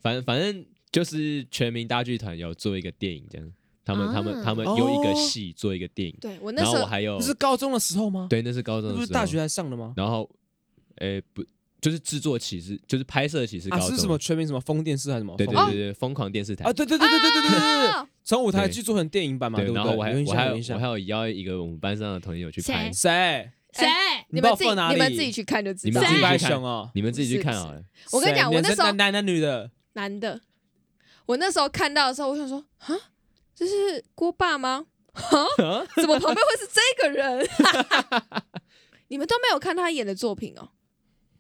[0.01, 3.53] 反正反正就是全民大剧团有做一个电影这样，
[3.85, 9.95] 他们、他们啊他们有一个哦戏做一个电影，对我那然时候后我还有那是高中的时候吗？，对那是高中的时候，不是大学才上的吗？
[9.97, 10.29] 然后，
[10.97, 11.43] 诶、不，
[11.81, 15.35] 就是制作期是，就是拍摄期是高啊，中，是什么全民什么疯电视还是什么？
[15.37, 19.77] 对对对对，疯狂电视台啊，对对对对对对对对对，啊从舞台剧做成电影版嘛，对不对？
[19.77, 23.51] 然后我还有印我还有有印象我还有邀一个我们班上的朋友去拍谁，谁？
[23.73, 23.87] 谁？
[24.29, 24.95] 你们自己把我放哪里？
[24.95, 27.83] 你们自己去看就知你道你们自己去看白熊哦，你们自己去看好了。
[28.13, 30.41] 我跟你讲谁我那时候男男男女的，男的，
[31.27, 32.95] 我那时候看到的时候，我想说啊，
[33.61, 34.87] 这是锅爸吗？
[35.13, 37.47] 啊，怎么旁边会是这个人？
[39.09, 40.71] 你们都没有看他演的作品哦，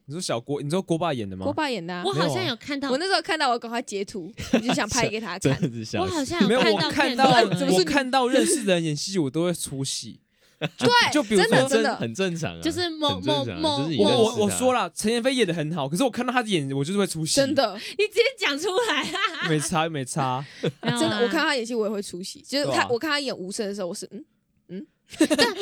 [0.05, 1.45] 你说小郭，你知道郭爸演的吗？
[1.45, 5.59] 郭爸演的啊、我好像有看到我，那时候看到，我赶快截图， 我就想拍给他看。
[5.99, 10.21] 我好像没有，看我看到段而已怎么是看到认识的人演戏，我都会出戏。
[10.77, 17.37] 对，就比如说真的真的，很正常啊，就是某很正常啊某就是你我某认识他我我说了，陈妍霏演的很好，可是我看到她演，我就是会出戏。
[17.37, 17.75] 真，的。
[17.99, 19.49] 你直接讲出来啊！
[19.49, 20.45] 没差没差。
[20.61, 22.89] 真真的，我看他演戏我也会出戏，就是他对啊。
[22.91, 24.25] 我看他演无声的时候，我是嗯
[24.69, 24.87] 嗯，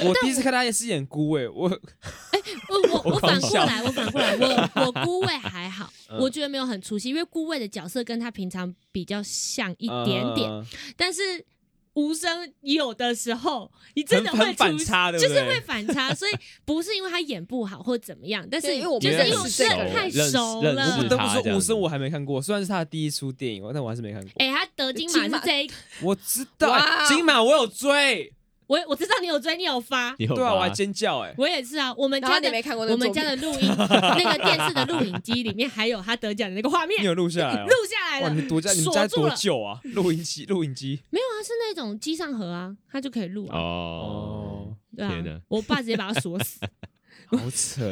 [0.05, 6.19] 我第一次看她演是演姑哎，我我我我反过来，我反过来，我我孤位还好，嗯。
[6.19, 11.23] 我觉得没有很出戏，因为孤位的角色跟他平常比较像一点点，呃但是
[11.99, 12.31] 无声
[12.61, 15.29] 有的时候你真的会出反差，对对？
[15.29, 16.33] 就是会反差， 所以
[16.65, 21.09] 不是因为他演不好或怎么样，但是因为我们就是因为我真的太熟了我不。
[21.09, 24.31] 得不说，无声我还没看过，虽然是他的第一出电影，但我还是没看过。
[24.37, 25.71] 哎、他得金金马马是这一，
[26.03, 28.33] 我知道金马我有追，
[28.69, 31.35] 我 我知道你有追，你有发，你有对啊，我还尖叫哎。
[31.37, 31.93] 我也是啊。
[31.97, 37.73] 我们家的你没看过我们家的录音那个电视的录影机里面还有他得奖的那个画面你，有录下来哦 录？
[37.89, 38.35] 下来哇，了。
[38.35, 39.81] 你多家你们家多锁住了旧啊？
[39.95, 41.01] 录音机，录音机。
[41.11, 43.59] 没有啊，是那种机上盒啊，它就可以录啊。
[43.59, 46.61] 哦，对啊，我爸直接把它锁死
[47.31, 47.85] 好扯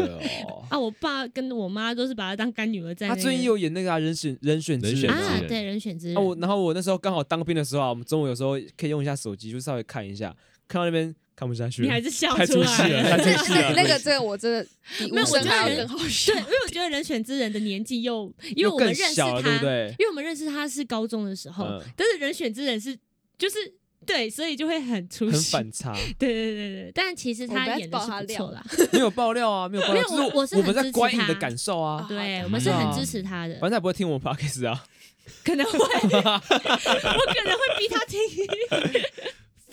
[0.48, 0.64] 哦。
[0.70, 0.78] 啊！
[0.78, 3.16] 我爸跟我妈都是把他当干女儿在、那个。
[3.20, 10.34] 他最近有演那个啊人选人选之人选啊，人对人选之人啊，我然后我那时候刚好当兵的时候啊，我们中午有时候可以用一下手机，就稍微看一下，
[10.68, 12.66] 看到那边看不下去，你还是笑太出来
[13.16, 13.72] 太出戏了。
[13.74, 14.66] 那个这个我真的
[14.98, 16.40] 比没有无声还要我觉得人更好笑 对，。
[16.40, 19.94] 因为我觉得人选之人的年纪又，因为我们认识小了，对他，不对？
[19.98, 22.98] 因为我们认识他是高中的时候，嗯但是人选之人是
[23.38, 23.56] 就是
[24.06, 25.40] 对，所以就会很出很。
[25.42, 28.64] 反差， 对对对对，但其实他演的是爆他料不错啦。
[28.92, 32.06] 没有爆料啊，没有爆料，没有我我是我们在观影的感受啊啊。
[32.08, 34.84] 对，我们是很啊支持他的反，正他不会听我们 podcast 啊，
[35.44, 38.20] 可能会，我可能会逼他听。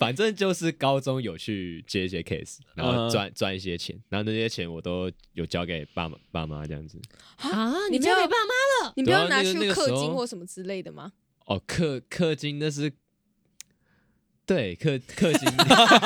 [0.04, 7.00] 反正就是高中有去接一些 case，然后嗯赚赚一些钱，然后那些钱我都有交给爸妈爸妈这样子。
[7.36, 8.92] 啊，你你没有交给爸妈了？
[8.96, 11.12] 你不要拿去氪金或什么之类的吗？
[11.46, 12.92] 哦，氪氪金那是，
[14.44, 15.48] 对氪氪金，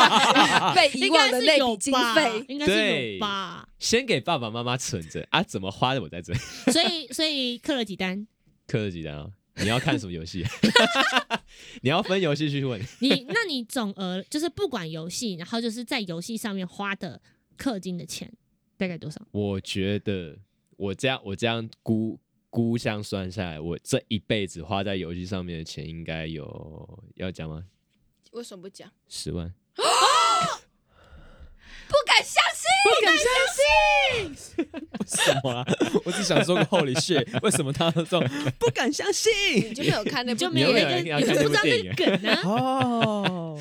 [0.75, 3.69] 被遗应忘的那该是有笔经吧费，应该是对有吧？
[3.81, 6.39] 先给爸爸妈妈存着啊，怎么花的我在这里。
[6.73, 8.27] 所以所以氪了几单？
[8.69, 9.31] 氪了几单啊？
[9.61, 10.45] 你要看什么游戏？
[11.83, 12.81] 你要分游戏去问。
[13.01, 17.21] 你那你总额就是不管游戏，然后就是在游戏上面花的
[17.57, 18.33] 氪金的钱
[18.77, 19.21] 大概多少？
[19.33, 20.39] 我觉得
[20.77, 22.19] 我这样我这样估
[22.51, 27.65] 估相算下来，我这一辈子花在游戏上面的钱应该有要讲吗？
[28.33, 28.91] 为什么不讲？
[29.09, 29.53] 十万？
[31.89, 33.27] 不敢相信，不敢相
[33.57, 33.59] 信，
[35.01, 35.65] 为什么啊？
[36.05, 38.23] 我只想说个 Holy shit，为什么他这种
[38.59, 39.75] 不敢相信你？
[39.75, 42.43] 就没有看那部 就电没有人要你就不知道看那部电影那个梗啊。
[42.49, 43.59] 哦，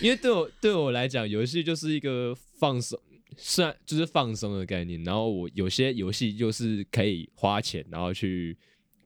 [0.00, 2.98] 因为对我对我来讲，游戏就是一个放松，
[3.36, 5.02] 虽然就是放松的概念。
[5.02, 8.56] 然后我有些游戏就是可以花钱，然后去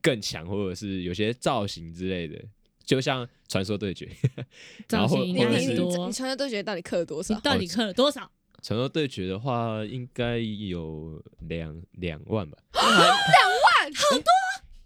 [0.01, 2.39] 更强，或者是有些造型之类的，
[2.85, 4.09] 就像传说对决。
[4.89, 7.33] 然后造型应你你传说对决到底氪了多少？
[7.33, 8.29] 你到底氪了多少？
[8.61, 12.57] 传说对决的话，应该有两两万吧。
[12.73, 14.25] 两万，好多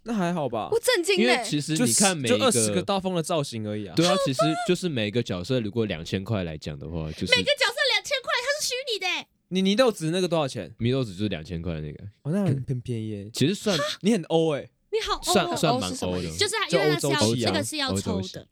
[0.04, 1.42] 那还好吧我，震惊因为！
[1.44, 3.94] 其实就你看每一就二十个个，刀锋的造型而已啊。
[3.94, 9.28] 对啊，其实就是每个角色如果两千块来讲的话，就是每个角色两千块，它是虚拟的欸。
[9.48, 10.74] 你泥豆子那个多少钱？
[10.78, 13.30] 泥豆子就是两千块的那个，哦，那很很便宜耶。
[13.32, 18.46] 其实算你很欧哎，你好欧哦，算算蛮欧是什么欧的意思，就是因为它是要这个是要抽的，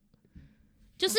[0.99, 1.19] 就是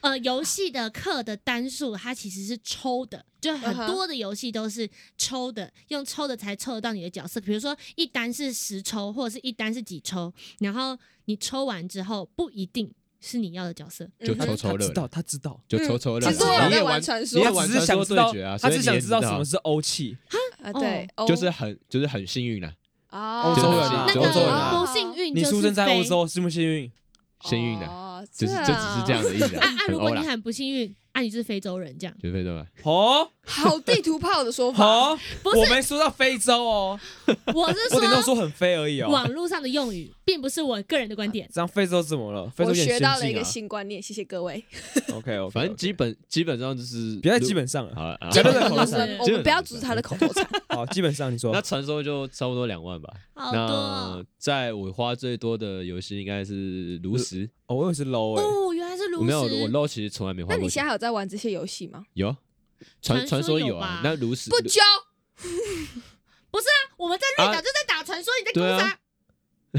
[0.00, 7.40] 呃游戏的氪的单数它其实是抽的，就很多的游戏都是抽的，用抽的才抽得到你的角色。
[7.40, 12.90] 比如说一单是十抽，或者是一单是几抽，然后你抽完之后不一定
[13.20, 14.08] 是你要的角色。
[14.20, 15.60] 就抽抽乐他知，道，他知道。
[15.66, 16.30] 就抽抽乐。
[16.30, 20.16] 其实我有在你也玩玩传说你也他只是想知道他只想知道什么是欧气。
[20.62, 22.74] 啊，对，就是很就是很幸运啦，
[23.14, 26.90] 哦欧洲人欧洲人不幸运你出生在欧洲，幸不幸运？
[27.42, 29.76] 幸运的，哦，就是就只是这样的意思啊，啊啊！
[29.86, 32.64] 很，如果你很不幸运，啊你是非洲人这样，绝非洲吧。
[32.84, 34.82] 哦好地图炮的说法。
[34.82, 36.98] 哦，不是我没说到非洲哦，
[37.54, 39.10] 我是我顶多说说很飞而已哦。
[39.10, 41.48] 网络上的用语，并不是我个人的观点。
[41.52, 42.50] 这样非洲怎么了？
[42.50, 43.44] 非洲我学到了一个。
[43.44, 44.64] 新观念，谢谢各位。
[45.12, 47.94] OK 反正基本基本上就是别在基本上了。
[47.94, 50.48] 好了，啊基本上我们我们不要阻止他的口头禅。
[50.74, 53.12] 好，基本上你说那传说就差不多两万吧。
[53.34, 59.20] 好多那哦在我花最多的游戏应该是炉石，哦，我以为是 low 哎，哦，原来是炉石。
[59.20, 60.56] 我没有我 low 其实从来没花过。
[60.56, 62.04] 那你现在还有在玩这些游戏吗？
[62.14, 62.34] 有
[63.02, 64.00] 传传传说有啊？
[64.02, 64.82] 那炉石不教，
[66.96, 68.98] 我们在瑞啊岛就在打传说，你在对啊攻杀。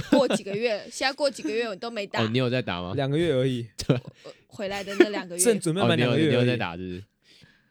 [0.11, 2.93] 过几个月，现在过几个月我都没打哦，，你有在打吗？
[2.95, 3.65] 两个月而已，
[4.47, 7.03] 回来的那两个月，正准备满哦你有你两个月而已有在打，是不是？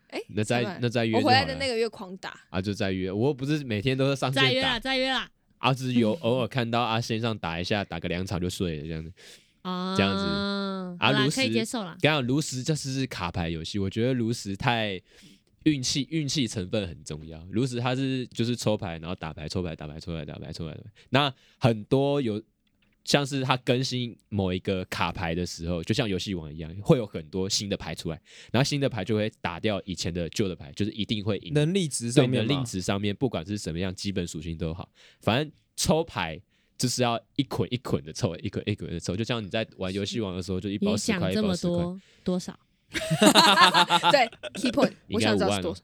[0.09, 3.11] 哎，那再那再约我回来的那个月狂打，啊，就再约。
[3.11, 5.29] 我又不是每天都是上线打再约啦，，再约啦。
[5.59, 9.13] 啊，只是有 偶尔看到啊线上打一下，打个两场就睡了这样子。
[9.63, 10.23] 啊，这样子
[11.01, 11.97] 好啦炉可以石接受了。
[12.01, 15.01] 刚刚炉石这是卡牌游戏，我觉得炉石太
[15.65, 17.45] 运气运气成分很重要。
[17.51, 20.77] 炉石它是就是抽牌，然后打牌抽牌打牌抽牌打牌抽牌。
[21.11, 22.43] 那很多有
[23.05, 28.19] 像是它更新某一个卡牌的时候，就像游戏王一样，会有很多新的牌出来，
[28.51, 31.53] 然后新的牌就会打掉以前的旧的牌，就是一定会赢。
[31.53, 34.89] 能力值上面嘛令值上面，不管是什么样基本属性都好，
[35.21, 36.41] 反正抽牌
[36.79, 42.59] 就是要一捆一捆的抽，一捆一捆的抽，就像你在玩游戏王的时候，就一包十块，一想这么包十块，多多少？
[44.13, 45.83] 对，key point，应我想知道是多少。。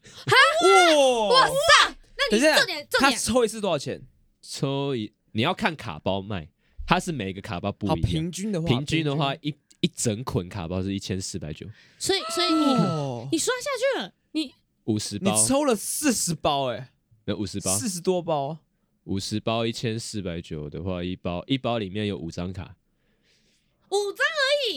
[1.29, 1.97] 哇哇塞！
[2.17, 4.03] 那你重点重点，他抽一次多少钱？
[4.43, 6.49] 抽一你要看卡包卖，
[6.87, 8.11] 它是每个卡包不好，一样。
[8.11, 11.67] 平均的话，平均的话，一一整捆卡包是一千四百九，
[11.99, 14.55] 所以所以你哦，你刷下去了，你你
[14.85, 16.91] 五十包，抽了四十包哎，
[17.25, 18.59] 那五十包，四十多包，
[19.05, 22.77] 五十包一千四百九的话，一包一包里面有五张卡，
[23.91, 24.27] 五张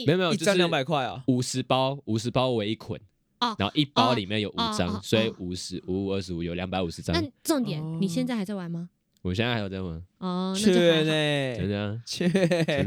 [0.06, 0.12] 没。
[0.12, 1.22] 有没有，一张两百块啊。
[1.26, 3.00] 五十包，五十包为一捆，
[3.40, 7.30] 哦然后一包哦里面有五哦张，哦所以哦五十五五二十五有两百五十张那。
[7.42, 8.90] 重点哦，你现在还在玩吗？
[9.22, 10.78] 我现在还有在玩，哦，那就好。
[10.78, 12.02] 呢，真的啊，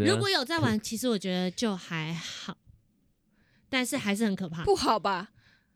[0.05, 2.55] 如果有在玩， 其实我觉得就还好，
[3.69, 4.63] 但是还是很可怕。
[4.63, 5.29] 不好吧？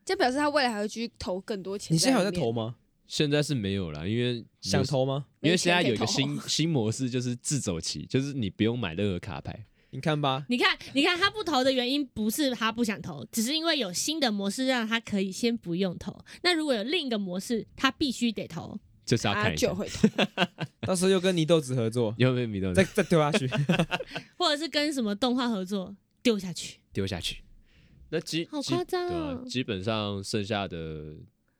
[0.04, 1.94] 这表示他未来还会继续投更多钱。
[1.94, 2.52] 你现在还在投？
[2.52, 2.76] 吗？
[3.08, 5.26] 现在是没有了，因为，想投吗？
[5.40, 9.66] 因为现在有一个新新模式，就是自走棋，就是你不用买任何卡牌。
[9.92, 16.18] 你看吧，你看，你看他不投的原因不是他不想投，只是因为有新的模式让他可以先不用投。
[16.42, 18.78] 那如果有另一个模式，他必须得投。
[19.04, 20.08] 就是要他看一下就会投。
[20.82, 23.46] 到时候又跟泥豆子合作，有没有米豆再再丢下去。
[24.38, 27.42] 或者是跟什么动画合作丢下去，丢下去。
[28.10, 31.16] 那基基好夸张对啊哦，基本上剩下的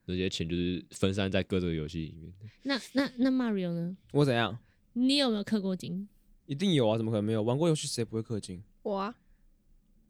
[0.07, 2.33] 那些钱就是分散在各个游戏里面。
[2.62, 3.97] 那那那 Mario 呢？
[4.12, 4.57] 我怎样？
[4.93, 6.09] 你有没有氪过金？
[6.47, 7.43] 一定有啊，怎么可能没有？
[7.43, 8.62] 玩过游戏谁不会氪金？
[8.82, 9.14] 我啊，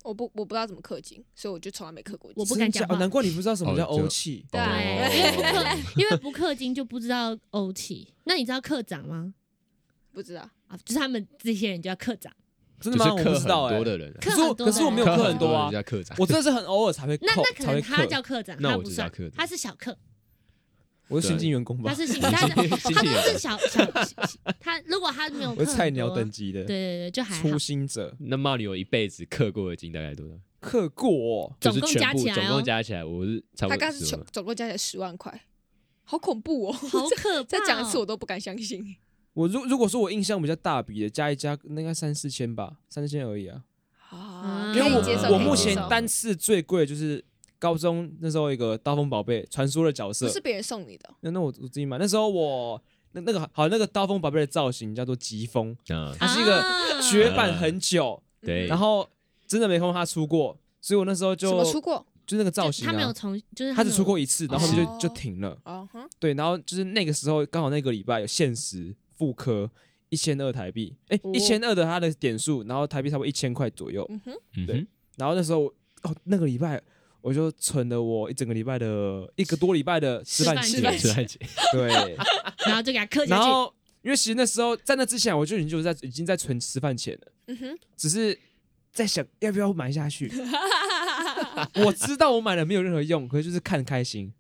[0.03, 2.41] 我不我不知道怎么氪金，所以我就从来没氪过金。
[2.41, 4.45] 我不敢讲话真假哦难怪你不知道什么叫哦就欧气。
[4.51, 4.61] 对
[5.97, 8.12] 因为不氪金就不知道欧气。
[8.24, 9.35] 那你知道课长吗？
[10.12, 12.33] 不知道，啊，就是他们这些人就叫课长。
[12.80, 13.12] 真的吗？
[13.14, 13.85] 我就是氪很不知道哎多。
[13.85, 16.16] 的人啊，可是可是我没有人氪很多啊人，家课长。
[16.18, 18.07] 我真的是很偶尔才会扣那那可才会能他氪。
[18.07, 19.97] 叫课长，那我他不算他是小课，
[21.09, 21.95] 我 是新进员工吧他？
[21.95, 23.85] 是新，他是他新进人都是小小
[24.61, 27.59] 他如果他没有我是菜鸟等级的对对对，就还初。
[27.59, 30.35] 心者，那 Mario 一辈子氪过的金大概多少？
[30.69, 35.43] 氪过哦就是总共全部总加起来哦共加起来，我是差不多他刚是总总共加起来十万块，
[36.05, 36.73] 好恐怖哦！
[36.73, 37.63] 好可 怕、再哦！
[37.67, 38.97] 讲一次我都不敢相信。
[39.35, 43.63] 我如如果说我印象比较大笔的，加一加，那应该三四千吧，三四千而已啊。
[44.11, 47.25] 啊，因为我我目前单次最贵就是
[47.63, 50.27] 高中那时候有一个刀锋宝贝传说的角色。
[50.27, 51.09] 不，是别人送你的。
[51.09, 51.97] 哦，那那我我自己买。
[51.97, 52.83] 那时候我
[53.13, 57.01] 那那个好那个刀锋宝贝的造型叫做疾风，啊，它是一个啊。
[57.11, 59.09] 绝版很久，对，然后
[59.47, 62.05] 真的没看过他出过，所以我那时候就出过？
[62.25, 65.59] 就那个造型他没有啊，重，就是他只出过一次，然后就就停了。
[65.65, 65.89] 哦，
[66.21, 69.69] 对，然后就是那个时候刚好那个礼拜有限时复刻
[70.09, 71.33] 一千二台币，哎，哦。
[71.35, 74.07] 一千二的它的点数，然后台币差不多一千块左右。
[74.09, 74.87] 嗯哼，对。
[75.17, 75.65] 然后那时候
[76.03, 76.81] 哦那个礼拜
[77.23, 81.41] 我就存了我一整个礼拜的一个多礼拜的吃饭吃钱饭，钱，
[81.73, 82.16] 对，
[82.66, 83.31] 然后就给他刻下去。
[83.31, 88.39] 然后因为其实那时候在那之前我就已经就是在已经在存吃饭钱了，嗯哼，只是
[88.93, 90.31] 在想要不要买下去。
[91.85, 94.33] 我知道我买了没有任何用，可是就是看开心，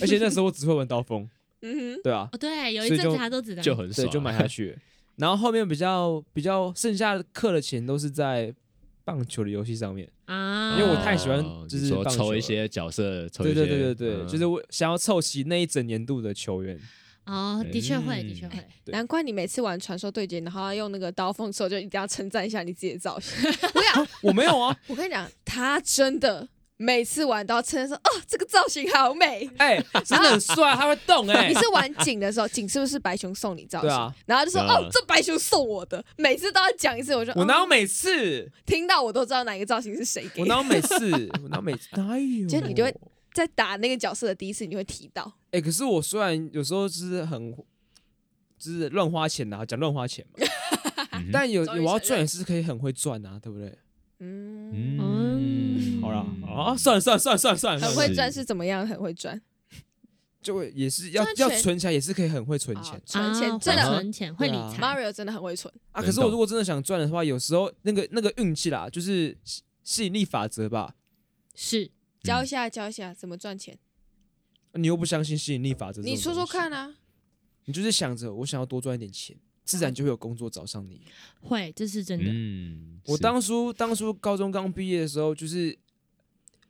[0.00, 1.28] 而且那时候我只会玩刀锋，
[1.62, 4.76] 嗯哼，对啊，哦，对，有一阵子他都只能对，就很少，就买下去。
[5.16, 8.54] 然后后面比较比较剩下的氪的钱都是在
[9.04, 14.28] 棒球的游戏上面，啊，因为我太喜欢哦就是抽一些角色，抽对些对对对对，嗯。
[14.28, 16.78] 就是我想要凑齐那一整年度的球员。
[17.26, 18.54] 哦，的确会，嗯的确会。
[18.84, 18.92] 对。
[18.92, 23.36] 难怪你每次玩传说对决，然后要用那个刀锋的时候，就一定要称赞一下你自己的造型。
[23.74, 26.48] 我讲，我没有啊，我跟你讲，他真的
[26.82, 29.46] 每次玩都要称赞说：“哦，这个造型好美。
[29.58, 31.54] 哎，真的很帅，他会动哎 你。
[31.54, 33.88] 是玩景的时候，景是不是白熊送你造型？
[33.90, 38.50] 对啊然后就说：“对啊哦，这白熊送我的。”每次都要讲一次，我就哦我哪有每次？
[38.64, 40.40] 听到我都知道哪个造型是谁给。
[40.40, 41.10] 我哪有每次？
[41.44, 41.88] 我哪有每次？
[41.92, 42.48] 哪有？
[42.48, 42.94] 就你就会
[43.34, 45.30] 在打那个角色的第一次，你会提到。
[45.50, 47.52] 哎，可是我虽然有时候就是很
[48.58, 50.46] 就是乱花钱啊，讲乱花钱嘛，
[51.30, 53.76] 但有我要赚也是可以很会赚啊，对不对？
[54.22, 54.98] 嗯，嗯
[56.46, 58.86] 啊，算了算了算了算了算了，很会赚是怎么样？
[58.86, 59.40] 很会赚，
[60.42, 64.78] 就会也是要要存起来，也是可以很会存钱啊存钱啊真的存钱，会理财。
[64.78, 65.72] Mario 真的很会存。
[65.92, 66.02] 啊。
[66.02, 70.94] 可是我如果真的想赚的话，有时候那个那个运气啦，就是吸吸引力法则吧。
[71.54, 71.90] 是
[72.22, 73.78] 教一下，教一下怎么赚钱。
[74.74, 76.94] 你又不相信吸引力法则，你说说看，啊。
[77.66, 81.02] 你就是想着我想要多赚一点钱，自然就会有工作找上你。
[81.40, 82.24] 会，这是真的。
[82.26, 85.76] 嗯，我当初当初高中刚毕业的时候，就是，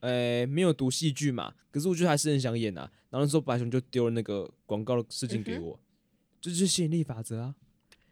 [0.00, 2.90] 呃，没有读戏剧嘛，可是我觉得还是很想演啊。
[3.10, 5.78] 然后那时候白熊就丢了那个广告的事情给我，
[6.40, 7.54] 这就是吸引力法则啊！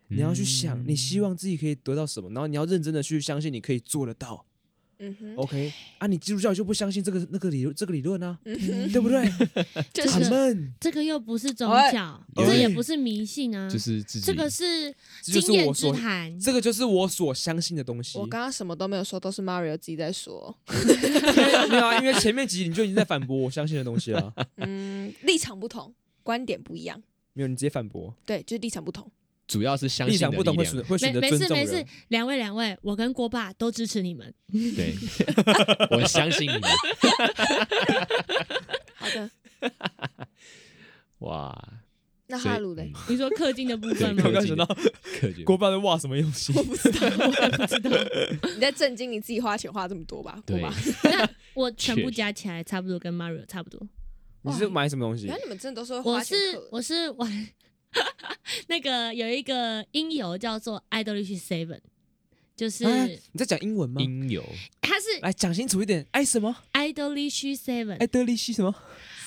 [0.08, 4.44] 你要去想，你希望自己可以得到什么，然后你要认真的去相信你可以做得到。
[5.00, 9.24] 嗯哼，OK 啊，你基督教就不相信这个那个理论这个理论啊，嗯哼，对不对？
[9.94, 14.92] 就是这个又不是宗哎教，有这也不是迷信啊，就是自己这个是
[15.22, 16.38] 经验之谈。
[16.40, 18.18] 这个就是我所相信的东西。
[18.18, 20.56] 我刚刚什么都没有说，都是 Mario 自己在说。
[21.70, 24.32] 没有啊，因为前面几集你就已经在反驳我相信的东西了。
[24.56, 27.00] 嗯，立场不同，观点不一样，
[27.34, 29.08] 没有，你直接反驳，对，就是立场不同。
[29.48, 34.32] 主要是相立信的场不同会力量选会选择没事没事。，两位两位，我跟郭爸都支持你们。
[34.52, 34.94] 对，
[35.90, 36.62] 我相信你们。
[38.94, 39.30] 好的，
[41.20, 41.68] 哇，
[42.26, 42.92] 那所以哈鲁嘞？
[43.08, 44.30] 你说氪金的部分对吗我？
[44.32, 44.66] 刚想到
[45.18, 46.54] 氪金郭爸在哇什么用心？
[46.54, 47.90] 我不知道，我也不知道。
[48.54, 50.38] 你在震惊你自己花钱花这么多吧？
[50.44, 50.70] 对吧？
[51.04, 53.80] 那我全部加起来差不多跟 Mario 差不多。
[54.42, 55.40] 你是买什么东西原来？
[55.42, 56.34] 你们真的都是会我是
[56.70, 57.48] 我是玩
[58.68, 61.80] 那个有一个音游叫做 Idolish Seven，
[62.56, 64.00] 就是哎你在讲英文吗？
[64.00, 64.44] 音游
[64.80, 66.06] 它是来讲清楚一点。
[66.12, 68.74] 爱什么？Idolish Seven 德利西什么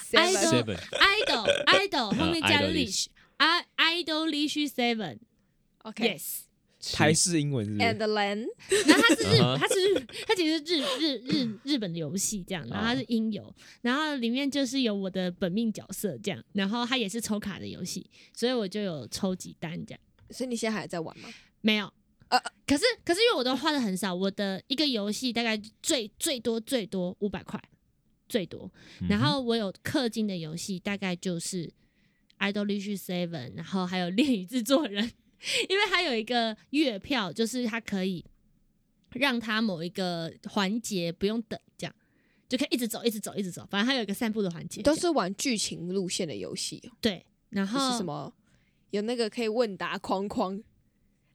[0.10, 3.08] ？Seven Idol idol idol 后面加 Idolish lish
[3.38, 3.66] i
[4.04, 5.20] idolish seven
[5.84, 6.42] OK yes，
[6.94, 8.48] 台式英文是不 and 是？then
[8.88, 20.00] 然后它是日它是日它其实是日日日日本的游戏这样，然后它是音游，然后里面就是有我的本命角色这样，然后它也是抽卡的游戏，所以我就有抽几单这样。
[20.32, 21.30] 所以你现在还在玩吗？
[21.62, 21.86] 没有，
[22.30, 27.62] 呃呃，可是可是因为我都花的很少，我的一个游戏大概最最多最多五百块，
[28.28, 28.72] 最多。
[29.02, 31.68] 嗯然后我有氪金的游戏，大概就是
[32.40, 35.06] 《Idolish Seven》，然后还有《恋与制作人》，
[35.70, 38.24] 因为它有一个月票，就是它可以
[39.14, 41.96] 让它某一个环节不用等，这样
[42.48, 43.68] 就可以一直走，一直走，一直走。
[43.70, 47.26] 反正它有一个散步的环节，都是玩剧情路线的游戏哦，对。
[47.50, 48.04] 然就后是什？
[48.06, 48.34] 么
[48.92, 50.62] 有那个可以问答框框。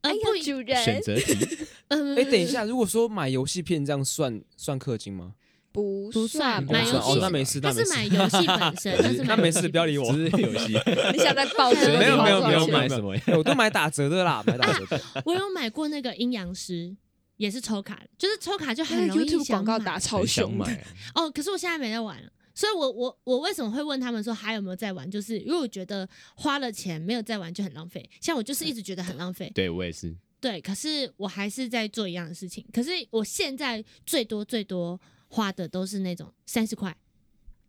[0.03, 5.35] 呃，哎呀主选择题， 嗯，哎，等一下，如果说买游戏片这样算算氪金吗？
[5.77, 7.91] 不不算买游戏不算哦，那没事，它那没事。
[7.91, 8.97] 是买游戏本身，
[9.29, 10.11] 但是没事，不要理我。
[10.15, 10.73] 只是游戏，
[11.13, 13.15] 你想在报这个没有没有没有买什么？
[13.27, 15.01] 哎我都买打折的啦，买打折的。
[15.27, 16.97] 我有买过那个阴阳师，
[17.37, 21.31] 也是抽卡，就是抽卡就那个很容易想广告打超很想凶的，买，哦。
[21.31, 25.11] 可是我现在没在玩了，所以我我我为什么会问他们说还有没有在玩？
[25.11, 28.09] 就是因为我觉得花了钱没有在玩就很浪费。
[28.21, 32.65] 像我就是一直觉得很浪费，对我也是，对，可是我还是在做一样的事情。
[32.73, 34.99] 可是我现在最多最多
[35.37, 36.97] 花的都是那种三十块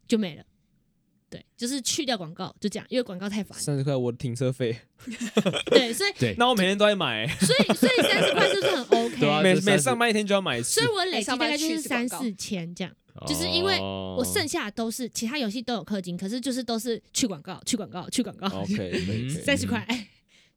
[0.08, 0.44] 就没了。
[1.30, 3.60] 对，就是去掉广告，就这样，因为广告太烦。
[3.60, 4.80] 三十块我的停车费，
[5.70, 9.20] 对，所以对那我每天都在买，所以所以三十块是不是很 OK？
[9.20, 10.88] 对啊每每上班一天就要买一次所以。
[10.88, 12.94] 我累积大概就是三四千这样。
[13.28, 19.86] 就是因为哦我剩下的都是其他游戏都有氪金，可是就是都是去广告、去广告、去广告，OK， 三十块。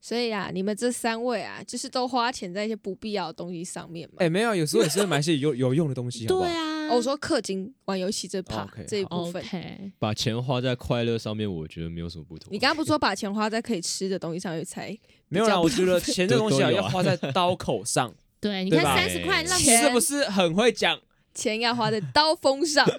[0.01, 4.17] 所以啊，你们这三位啊，就是都花钱在一些不必要的东西上面嘛。
[4.19, 6.51] 哎，没有，有时候也是买一些有有用的东西，好好对？
[6.51, 9.43] 啊，哦我说氪金玩游戏这 OK，这一部分。
[9.43, 12.53] OK，把钱花在快乐上面，我觉得没有什么不同。
[12.53, 14.97] 你刚刚不是说把钱花在可以吃的东西上面才？
[15.29, 20.99] 没有啦，我觉得钱这东西啊要花在刀口上， 对，你对吧看三十块浪钱费，是不是很会讲？
[21.33, 22.85] 钱要花在刀锋上，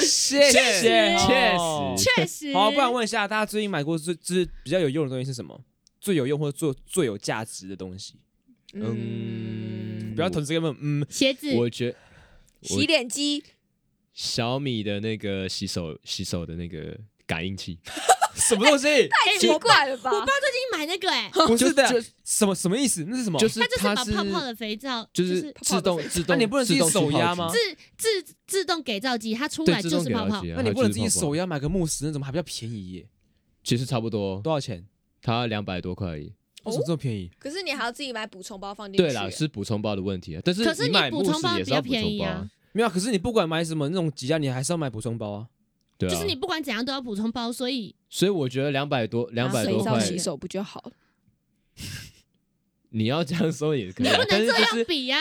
[0.00, 2.54] 谢谢，确哦实确实。
[2.54, 5.60] 好，不然问一下大家最近买过最最比较有用的东西是什么？
[6.00, 8.14] 最有用或者最最有价值的东西？
[8.74, 11.96] 嗯不要同时跟问，嗯，鞋子，我觉得
[12.62, 13.42] 洗脸机，
[14.12, 17.78] 小米的那个洗手洗手的那个感应器，
[18.34, 18.86] 什么东西？
[19.08, 20.10] 太奇怪了吧？
[20.10, 23.04] 我爸最近买那个哎，不是的，什么什么意思？
[23.08, 23.38] 那是什么？
[23.38, 27.58] 就是它就是把泡泡的肥皂，就是是自动自动，那你不能自己手压吗自
[27.96, 30.42] 自自动给皂机，它出来就是泡泡。
[30.56, 33.06] 那你不能自己手压买个慕斯，那怎么还比较便宜耶？
[33.62, 34.86] 其实差不多，多少钱？
[35.22, 36.34] 它两百多块而已。
[36.64, 37.30] 为什么这么便宜？
[37.38, 39.02] 可是你还要自己买补充包放进去。
[39.02, 40.42] 对啦，是补充包的问题啊。
[40.44, 45.46] 但是可是你买慕补充包比较斯也是要补便宜啊充包啊，没有啊，可是你不管买什么那种几家，你还是要买补充包啊。
[45.98, 46.12] 对啊。
[46.12, 50.92] 就是你不管怎样都要补充包，所以所以我觉得两百多两百多块水皂，洗手不就好了？
[52.90, 55.18] 你要这样说也可以你啊，不能这样比呀。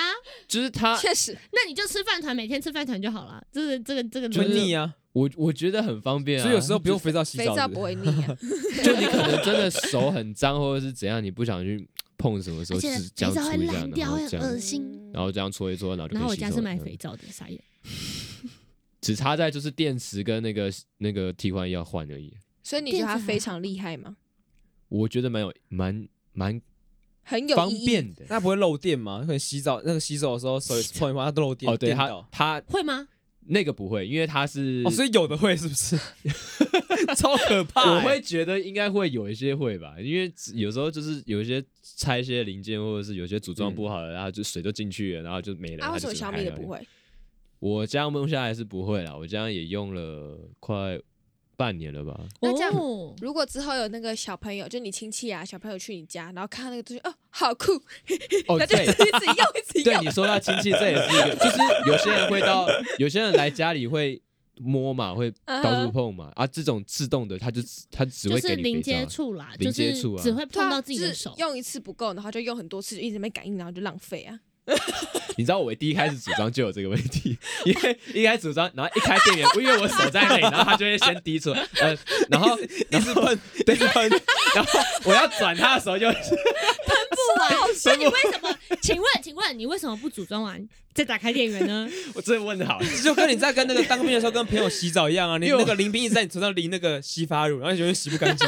[0.47, 3.43] 就是他，确实，那你就吃饭团，每天吃饭团就好了。
[3.51, 6.43] 这个这个这个就腻啊，我我觉得很方便啊。
[6.43, 7.43] 所以有时候不用肥皂洗澡。
[7.45, 8.37] 肥皂不会腻啊。
[8.83, 11.87] 就你可能真的手很脏或者是怎样，你不想去
[12.17, 15.11] 碰什么时候，只这样肥皂会搓一下，烂掉，会然后这样，很恶心。
[15.13, 17.59] 然后这样搓一搓，然后就可以然后我洗手了家是卖肥，皂的，傻眼。
[19.01, 22.33] 只差在就是电池跟那个那个替换要换而已。
[22.63, 24.15] 所以你觉得它非常厉害吗？
[24.87, 26.61] 我觉得蛮有蛮蛮
[27.23, 27.69] 很有方。
[27.85, 28.25] 便的。
[28.29, 29.19] 那不会漏电吗？
[29.21, 31.71] 可能洗澡那个洗手的时候手碰一碰，它都漏电。
[31.71, 33.07] 哦，对它它会吗？
[33.47, 35.97] 那个不会，因为它是哦，所以有的会是不是？
[37.15, 37.95] 超可怕欸！
[37.95, 41.63] 我会觉得应该会有一些会吧，因为有时候就是有一些
[41.97, 45.85] 拆一些零件，或者是有些组装不好的，然后就水都进去了，然后就没了。
[45.85, 46.79] 啊，为什么小米的不会？
[47.59, 50.99] 我这样用下来是不会啦，我这样也用了快
[51.55, 52.19] 半年了吧。
[52.41, 57.73] 那这样哦如果之后有那个小朋友，就你亲戚啊，小朋友去你家，然后看到那个东西，哦，好酷，
[58.47, 59.83] 哦， 他就对一直用，一直用。
[59.83, 64.21] 对你说到亲戚，这也是一个，就是有些人会到， 有些人来家里会
[64.59, 68.99] 摸嘛，会到处碰嘛，啊，这种自动的，他就只他只会就是零给你肥皂。
[68.99, 71.33] 接触啦，零就是接触啊只会对啊碰到自己的就是手。
[71.37, 74.39] 用一次不够，然后就用很多次，就一直没感应，然后就浪费啊。
[75.35, 81.97] 你知道我第一开始组装就有这个问题， 因为一开始组装，然后一开电源，因为我手在那里，然后它就会先滴出来，呃，
[82.29, 84.09] 然后一直喷，对，喷，
[84.55, 86.15] 然后我要转它的时候就喷
[87.09, 88.57] 不完，所以你为什么？
[88.81, 91.89] 请问，请问你为什么不组装完再打开电源呢？
[92.13, 98.47] 我这问的好，就跟你在跟那个当兵的时候跟朋友洗澡一样啊，你因为我那个淋冰一直在你头上淋那个洗发乳，然后你觉得洗不干净。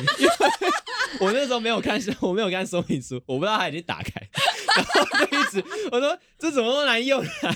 [1.20, 4.11] 我那时候没有看，我没有看说明书，我不知道它已经打开，
[4.76, 5.05] 然后
[5.91, 7.55] 我说这怎么那么难用啊？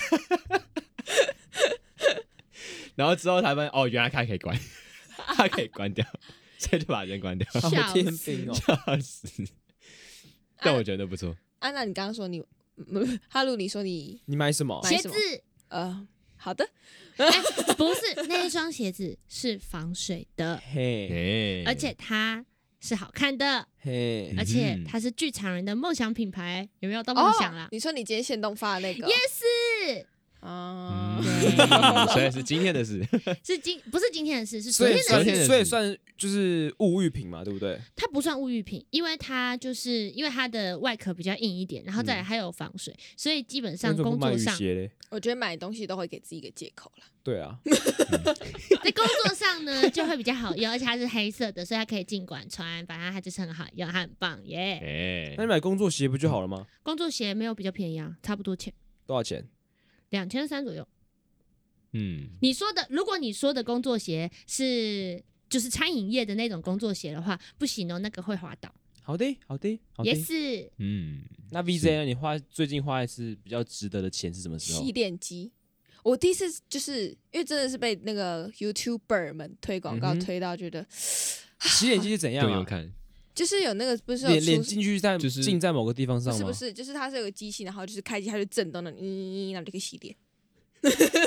[2.96, 4.58] 然后之后才发现哦，原来它可以关，
[5.36, 6.04] 它可以关掉，
[6.58, 8.54] 所以就把人关掉，好笑天死兵哦！
[8.54, 9.28] 笑死！
[10.58, 12.44] 但我觉得不错，安娜，你刚刚说你，
[12.88, 14.78] 嗯哈鲁，你说你你买什么？
[14.86, 15.10] 鞋子
[15.68, 16.68] 呃，好的，
[17.76, 22.44] 不是那一双鞋子是防水的，嘿，哎，而且它
[22.80, 27.68] 是好看的，嘿，而且嗯它是剧场人的梦想品牌，有没有到梦想啦哦？
[27.70, 29.12] 你说你今天现动发的那个？Yes，
[30.40, 33.06] 啊，嗯， 所以是今天的事，
[33.44, 35.46] 是今不是今天的事，是昨天的事。
[35.46, 37.78] 所以算就是物欲品嘛，对不对？
[37.94, 44.90] 它不算物欲品，因为它就是因为它的外壳比较硬一点，然后再还有防水，所以基本上工作上鞋嘞？
[45.10, 47.04] 我觉得买东西都会给自己一个借口啦。
[47.22, 54.78] 对啊， 在工作上呢就会比较好用，而且它是黑色的，所以它可以尽管穿，反正它就是很好用，它很棒耶。
[54.82, 56.66] 哎那，你买工作鞋不就好了吗？
[56.82, 58.72] 工作鞋没有比较便宜啊，差不多钱，
[59.06, 59.46] 多少钱？
[60.10, 60.86] 两千三左右。
[61.92, 68.72] 嗯，你说的，如果你说的工作鞋是就是餐饮业的那种工作鞋的话，不行哦，那个会滑倒。
[69.02, 70.14] 好的，好的，好的也。
[70.14, 72.04] 是，嗯，那 VJ 呢？
[72.04, 74.92] 你花最近花一次比较值得的钱是什么时候洗？
[74.92, 75.50] 脸机，
[76.04, 80.86] 我第一次就是因为真的是被那个 YouTuber 们推广告推到，觉得
[81.60, 82.64] 洗脸机是怎样啊？
[83.40, 86.38] 就是有那个不是有脸脸进去在就是浸在某个地方上吗？
[86.38, 90.14] 不是不是，就是它是有个机器，然后就是开机它就震动的，咦，然后就可以洗脸。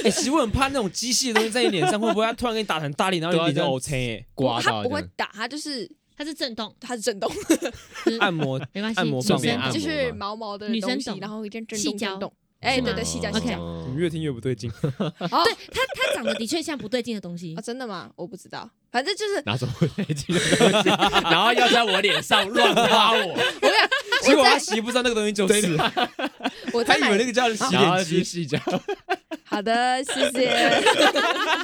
[0.04, 4.26] 哎、其实我很怕那种机器的东西在你脸上，会不会它突然给你打成大力，然后你脸就对啊这样 O？
[4.36, 7.28] 刮它到这样不会打，它就是它是震动，它是震动，
[8.06, 12.34] 就 是按摩没关系，按摩女棒面按摩就是毛毛的女生东西，懂然后一阵震细胶动震动。
[12.64, 13.60] 哎，对对，细胶细胶。
[13.60, 14.72] 哦你越听越不对劲。
[14.82, 18.10] 哦对它它长得的确像不对劲的东西啊，，真的吗？
[18.16, 20.90] 我不知道，反正就是拿走我眼睛的东西，
[21.30, 23.90] 然后要在我脸上乱刮我，我跟你讲
[24.24, 28.18] 结果他洗不知道那个东西就是，他以 我在买为那个叫洗脸机。
[28.18, 28.58] 是细胶，
[29.44, 30.82] 好的，谢谢。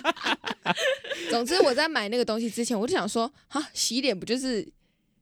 [1.32, 4.62] 总之，我在买那个东西之前，我就想说，哈，洗脸不就是，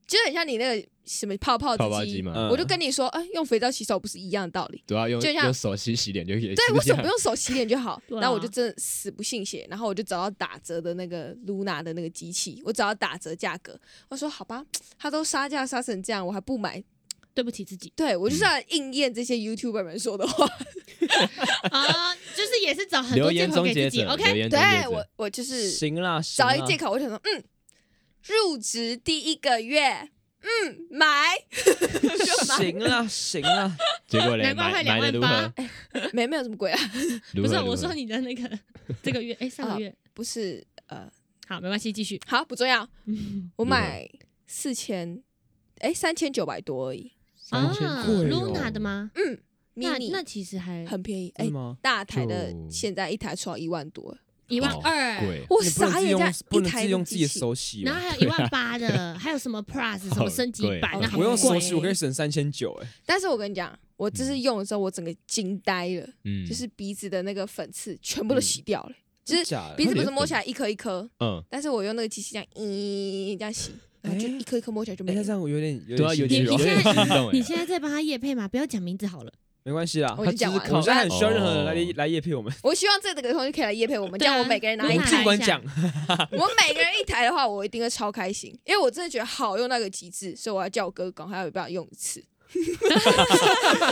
[0.05, 4.83] 就很像你那个什么泡泡机泡泡机嘛，嗯我就跟你说，哎、用肥皂洗手不是一样的道理？
[4.85, 6.53] 对啊，用就像用手洗洗脸就可以。
[6.53, 8.01] 对，为什么不用手洗脸就好？
[8.07, 13.79] 对啊然后我就真的死不信邪，然后我就找到打折的那个 Luna 的那个机器，我找到打折价格，
[14.09, 14.63] 我说好吧，
[14.99, 16.83] 他都杀价杀成这样，我还不买？
[17.33, 20.43] 对不起自己对我就是要应验这些 YouTuber 们说的话。
[21.69, 27.43] 啊，就是也是找很留言多借口给自己者，，OK，言终结者对我，我就是行啦，行啦找一借口，我想说，嗯，
[28.23, 30.09] 入职第一个月，
[30.47, 31.35] 嗯，买，
[32.57, 33.75] 行了，行了，
[34.07, 35.53] 结果嘞难怪会买两万八。
[35.93, 36.79] 何？，没没有这么贵啊，
[37.35, 38.59] 不是我说你的那个
[39.03, 41.11] 这个月，哎，上个月，不是呃，
[41.47, 42.19] 好，没关系，继续。
[42.25, 42.87] 好不重要，
[43.57, 44.09] 我买
[44.45, 45.21] 四千，
[45.79, 49.11] 哎，三千九百多而已，三千啊贵哦，Luna 的吗？
[49.15, 49.37] 嗯
[49.75, 50.11] ，mini。
[50.11, 51.77] 那那其实还很便宜，哎是，吗？
[51.81, 54.17] 大台的就现在一台出到一万多，
[54.47, 57.81] 一万二，我傻眼，这样不一台能自己用自己的机器手洗？
[57.81, 68.91] 然后还有一万八的， 还有什么 Plus 什么升级版好贵的，好我用手贵洗，我可以省三千九，哎，但是我跟你讲，我这是用的时候，我整个惊呆了，嗯，就是鼻子的那个粉刺全部都洗掉了，
[69.25, 73.71] 就是鼻子不是摸起来一颗一颗，嗯，但是我用那个机器这样，咦，这样洗，
[74.01, 75.31] 然后就哎一颗一颗摸起来就没了这。
[75.31, 78.47] 样我有点有对啊，有点你有点你现在你现在在帮他夜配嘛？
[78.47, 79.33] 不要讲名字好了。
[79.67, 85.23] 没关系啦，我已经讲完了我们现在很需要任何人来哦来叶配我们，我希望这个同学可以来夜配我们，这对啊样我每个人拿一台尽。
[85.25, 85.61] 管讲，
[86.31, 92.23] 我每个人一台的话，我一定会超开心，因为我真的觉得好用那个极致，所以我要叫我哥赶快有办法用一次。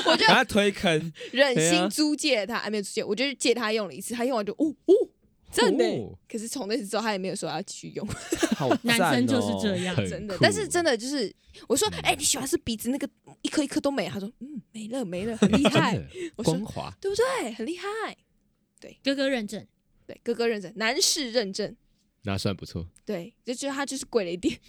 [0.06, 4.94] 我就赶快推坑， 忍心租借他，还没有租借，我就是借他用了一次，他用完就哦哦，
[5.52, 5.84] 真的
[6.30, 8.08] 可是从那次之后，他也没有说要继续用，
[8.56, 10.38] 好男生就是哦这样，很真的。
[10.38, 11.36] 酷但是真的就是，
[11.68, 13.06] 我说，哎、你喜欢是鼻子那个
[13.42, 14.08] 一颗一颗都没？
[14.08, 15.98] 他说，嗯，没了没了，很厉 害
[16.36, 17.54] 光滑，对不对？
[17.54, 17.86] 很厉害。
[18.82, 19.66] 对哥哥认证。
[20.06, 21.74] 对，哥哥认证，男士认证。
[22.24, 22.86] 那算不错。
[23.06, 24.60] 对，就觉得他就是贵了一点，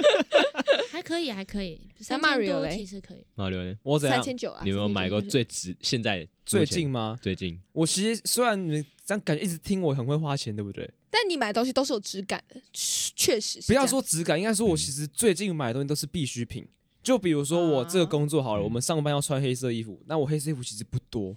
[0.92, 3.24] 还可以，还可以，那三千多其实可以。
[3.34, 3.74] 马六呢？
[3.82, 4.18] 我怎样？
[4.18, 4.60] 三千九啊。
[4.64, 5.74] 你有没有买过最值？
[5.80, 7.18] 现在最近吗？
[7.22, 10.88] 最近我其实虽然你们这样感觉一直听我很会花钱，对不对？
[11.10, 16.68] 但你买的东西都是有质感的，确实是不要说质感，应该说我其实最近买的东西都是必需品。
[17.08, 18.64] 就比如说我这个工作好了，嗯。
[18.64, 21.34] 我们上班要穿黑色衣服，那我黑色衣服其实不多，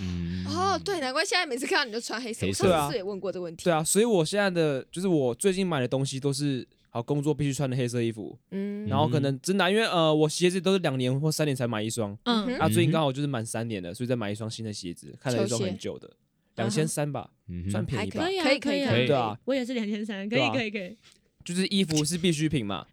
[0.00, 0.46] 嗯。
[0.46, 2.46] 哦，对，难怪现在每次看到你就穿黑色。
[2.46, 3.64] 我黑色上次也问过这个问题。
[3.64, 8.86] 对啊，所以我现在的就是我最近买的东西都是好工作必须穿的黑色衣服，嗯。
[8.86, 12.46] 然后可能真的因为呃我鞋子都是两年或三年才买一双，嗯。
[12.46, 16.08] 嗯，啊最近嗯刚好就是满三年了，所以再买一双新的鞋子，看了一双很久的，
[16.54, 17.28] 两千三吧，
[17.68, 18.92] 算便宜吧可，以啊，可以可以啊。
[18.92, 19.06] 可以。
[19.08, 20.96] 对啊，我也是两千三，可以可以可以。
[21.42, 22.86] 就是衣服是必需品嘛，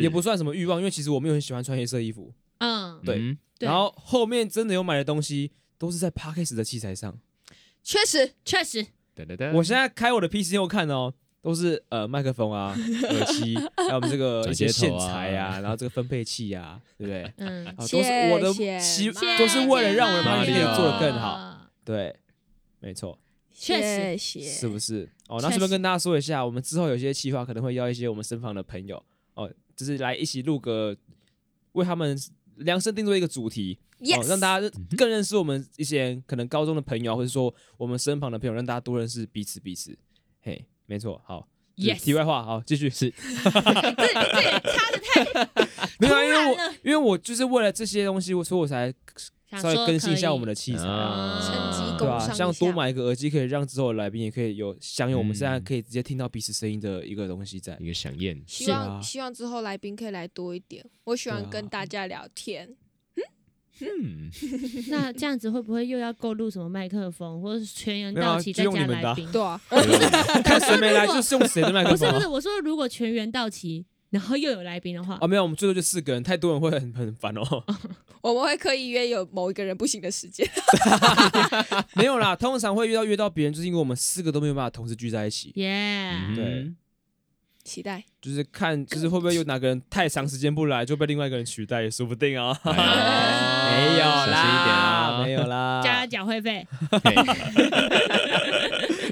[0.00, 2.32] 也不算什么欲望，因为其实我没有很喜欢穿黑色衣服。
[2.58, 7.18] 嗯，对然后后面真的有买的东西都是在 Parkes 的器材上。
[7.82, 17.32] 确实确实，对对对我现在开我的 PC 后看哦，都是呃麦克风啊、耳机， 还有我们这个一些线材啊，然后这个分配器啊，对不对？
[17.38, 21.68] 嗯，啊，都是我的谢希，都是为了让我的马 Parkes 可里奥以做得更好。。
[21.84, 22.14] 对，
[22.78, 23.18] 没错，
[23.52, 25.08] 确实谢谢是不是？
[25.26, 29.02] 哦，那顺便跟大家说一下，我们之后有些企划可能会邀一些我们身旁的朋友
[29.34, 30.96] 哦，就是来一起录个，
[31.72, 32.18] 为他们
[32.56, 33.78] 量身定做一个主题。
[33.98, 39.96] 哦，？Yes，让大家更认识我们一些可能高中的朋友，或者说我们身旁的朋友，让大家多认识彼此彼此。
[40.40, 41.48] 嘿，没错，好。
[41.74, 45.66] 这 Yes 题外话，好，继续是 这这也差的太
[45.98, 48.92] 没有啊，因为我因为我就是为了这些东西，我所以我才
[49.60, 51.40] 稍微更新一下我们的器材啊，啊。
[51.42, 55.64] 趁机对吧、工商一像多买一个耳机，可以让之后的来宾也可以有享有我们现在嗯。
[55.64, 57.76] 可以直接听到彼此声音的一个东西在。
[57.80, 62.76] 一个响应，希望希望之后来宾可以来多一点，我喜欢跟大家聊天。
[63.80, 64.30] 嗯，
[64.88, 69.02] 那这样子会不会又要购入什么麦克风，或者是全员到齐再用你们的啊。
[69.02, 69.32] 加来宾？
[69.32, 69.60] 对啊，
[70.44, 72.12] 看谁没来就是用谁的麦克风啊。
[72.12, 77.64] 不是不是，我说如果全员到齐，然后又有来宾的话哦，，没有，我们最多就四个人，太多人会很很烦哦。
[78.20, 80.46] 我们会刻意约有某一个人不行的时间。
[81.96, 85.50] 没有啦，通常会约到约到别人，就是因为我们四个都没有办法同时聚在一起。
[85.56, 86.72] 耶、嗯对
[87.64, 92.58] 期待，就是看，就是会不会有哪个人太长时间不来，就被另外一个人取代，也说不定啊。
[92.64, 95.80] 哎没有 小心一啊，没有啦。
[95.82, 96.66] 加缴会费，
[97.04, 97.14] 嘿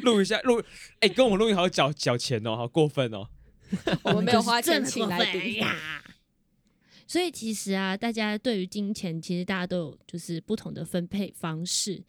[0.03, 0.61] 录一下录，
[1.01, 3.29] 哎、跟我们录音好缴缴钱哦，好过分哦。
[4.05, 5.35] 我们没有花钱就是这请来。
[5.59, 6.03] 呀。
[7.07, 12.01] 所以其实啊，大家对于金钱，其实大家都有就是不同的分配方式，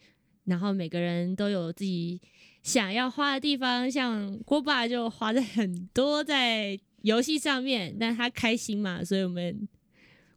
[0.44, 2.20] 然后每个人都有自己
[2.62, 3.90] 想要花的地方。
[3.90, 9.68] 像郭爸就花在很多在游戏上面，但他开心嘛，所以我们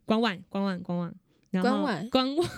[0.04, 1.14] 观望观望观望，
[1.62, 2.50] 观望观望哦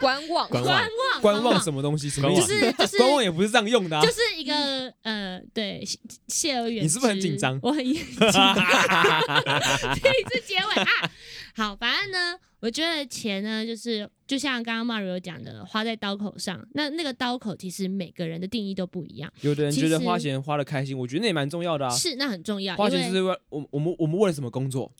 [0.00, 2.08] 观望，观望观望什么东西？
[2.10, 2.48] 什么意思？
[2.48, 4.02] 就是就是观望也不是这样用的、啊。
[4.02, 6.84] 就是一个呃，对，谢谢而远。
[6.84, 8.30] 你是不是很紧张我很紧张。
[10.02, 11.10] 这一次结尾啊，
[11.54, 16.66] 好，反正呢，我觉得钱呢，就是就像刚刚 Mario 讲的，花在刀口上。
[16.74, 21.90] 那那个刀口，其实每个人的定义都不一样，有的人觉得花钱花的开心，我觉得那也蛮重要的啊。
[21.90, 24.92] 是那很重要，花钱是为我我们我们为了什么工作？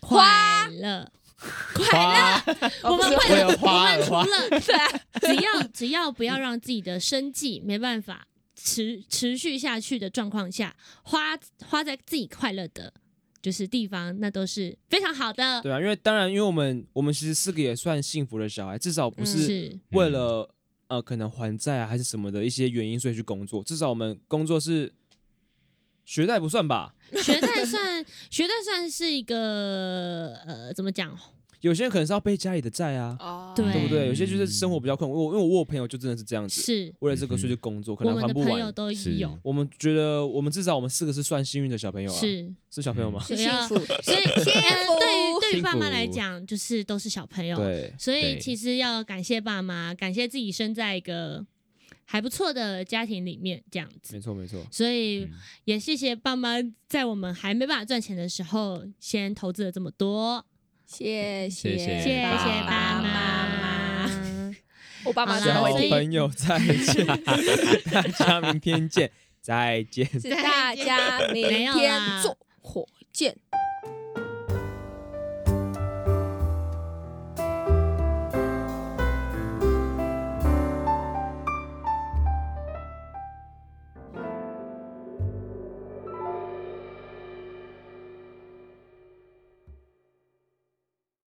[0.00, 1.10] 快乐。
[1.38, 2.42] 花，
[2.82, 8.26] 我们不是会为了我们除了 只要只要不要让自己的生计没办法
[8.56, 12.92] 持持续下去的状况下，花花在自己快乐的，
[13.40, 15.62] 就是地方，那都是非常好的。
[15.62, 19.78] 对啊，因为当然，因为我们我们其实四个也算幸福的小孩，至少不是是。
[19.90, 20.48] 为了、
[20.88, 24.92] 呃可能还债啊还是什么的一些原因所以去工作，至少我们工作是
[26.08, 26.94] 学贷不算吧？
[27.22, 31.14] 学贷算学贷算是一个呃怎么讲？
[31.60, 33.52] 有些人可能是要背家里的债啊，哦。
[33.54, 33.70] 对。
[33.70, 34.06] 对不对？
[34.06, 36.94] 有些就是生活比较困难，我因为我有朋友就真的是这样子，是。
[37.00, 38.74] 为了这个所以去工作，可能还不们的朋友完。
[38.74, 39.16] 都是。
[39.16, 42.50] 有，我们觉得我们至少我们四个是算幸运的小朋友啊，是。
[42.70, 43.22] 是小朋友吗？
[43.22, 43.36] 是。
[43.36, 44.52] 幸福，所以 呃幸
[44.86, 51.44] 福对于对于爸妈福来讲，就是都是小朋友，对，所以其实要感谢爸妈，感谢自己生在一个
[52.10, 54.14] 还不错的家庭里面，这样子。
[54.16, 54.66] 没错没错。
[54.72, 55.30] 所以嗯
[55.64, 56.56] 也谢谢爸妈，
[56.88, 60.42] 在我们还没办法赚钱的时候，先投资了这么多，
[60.86, 62.22] 谢谢谢谢谢
[62.62, 64.10] 爸爸妈。
[65.04, 65.78] 我爸妈好啦小才会听。
[65.78, 67.06] 所以朋友再见，
[67.92, 70.06] 大家明天见，再见。
[70.18, 73.36] 是大家明天坐火箭。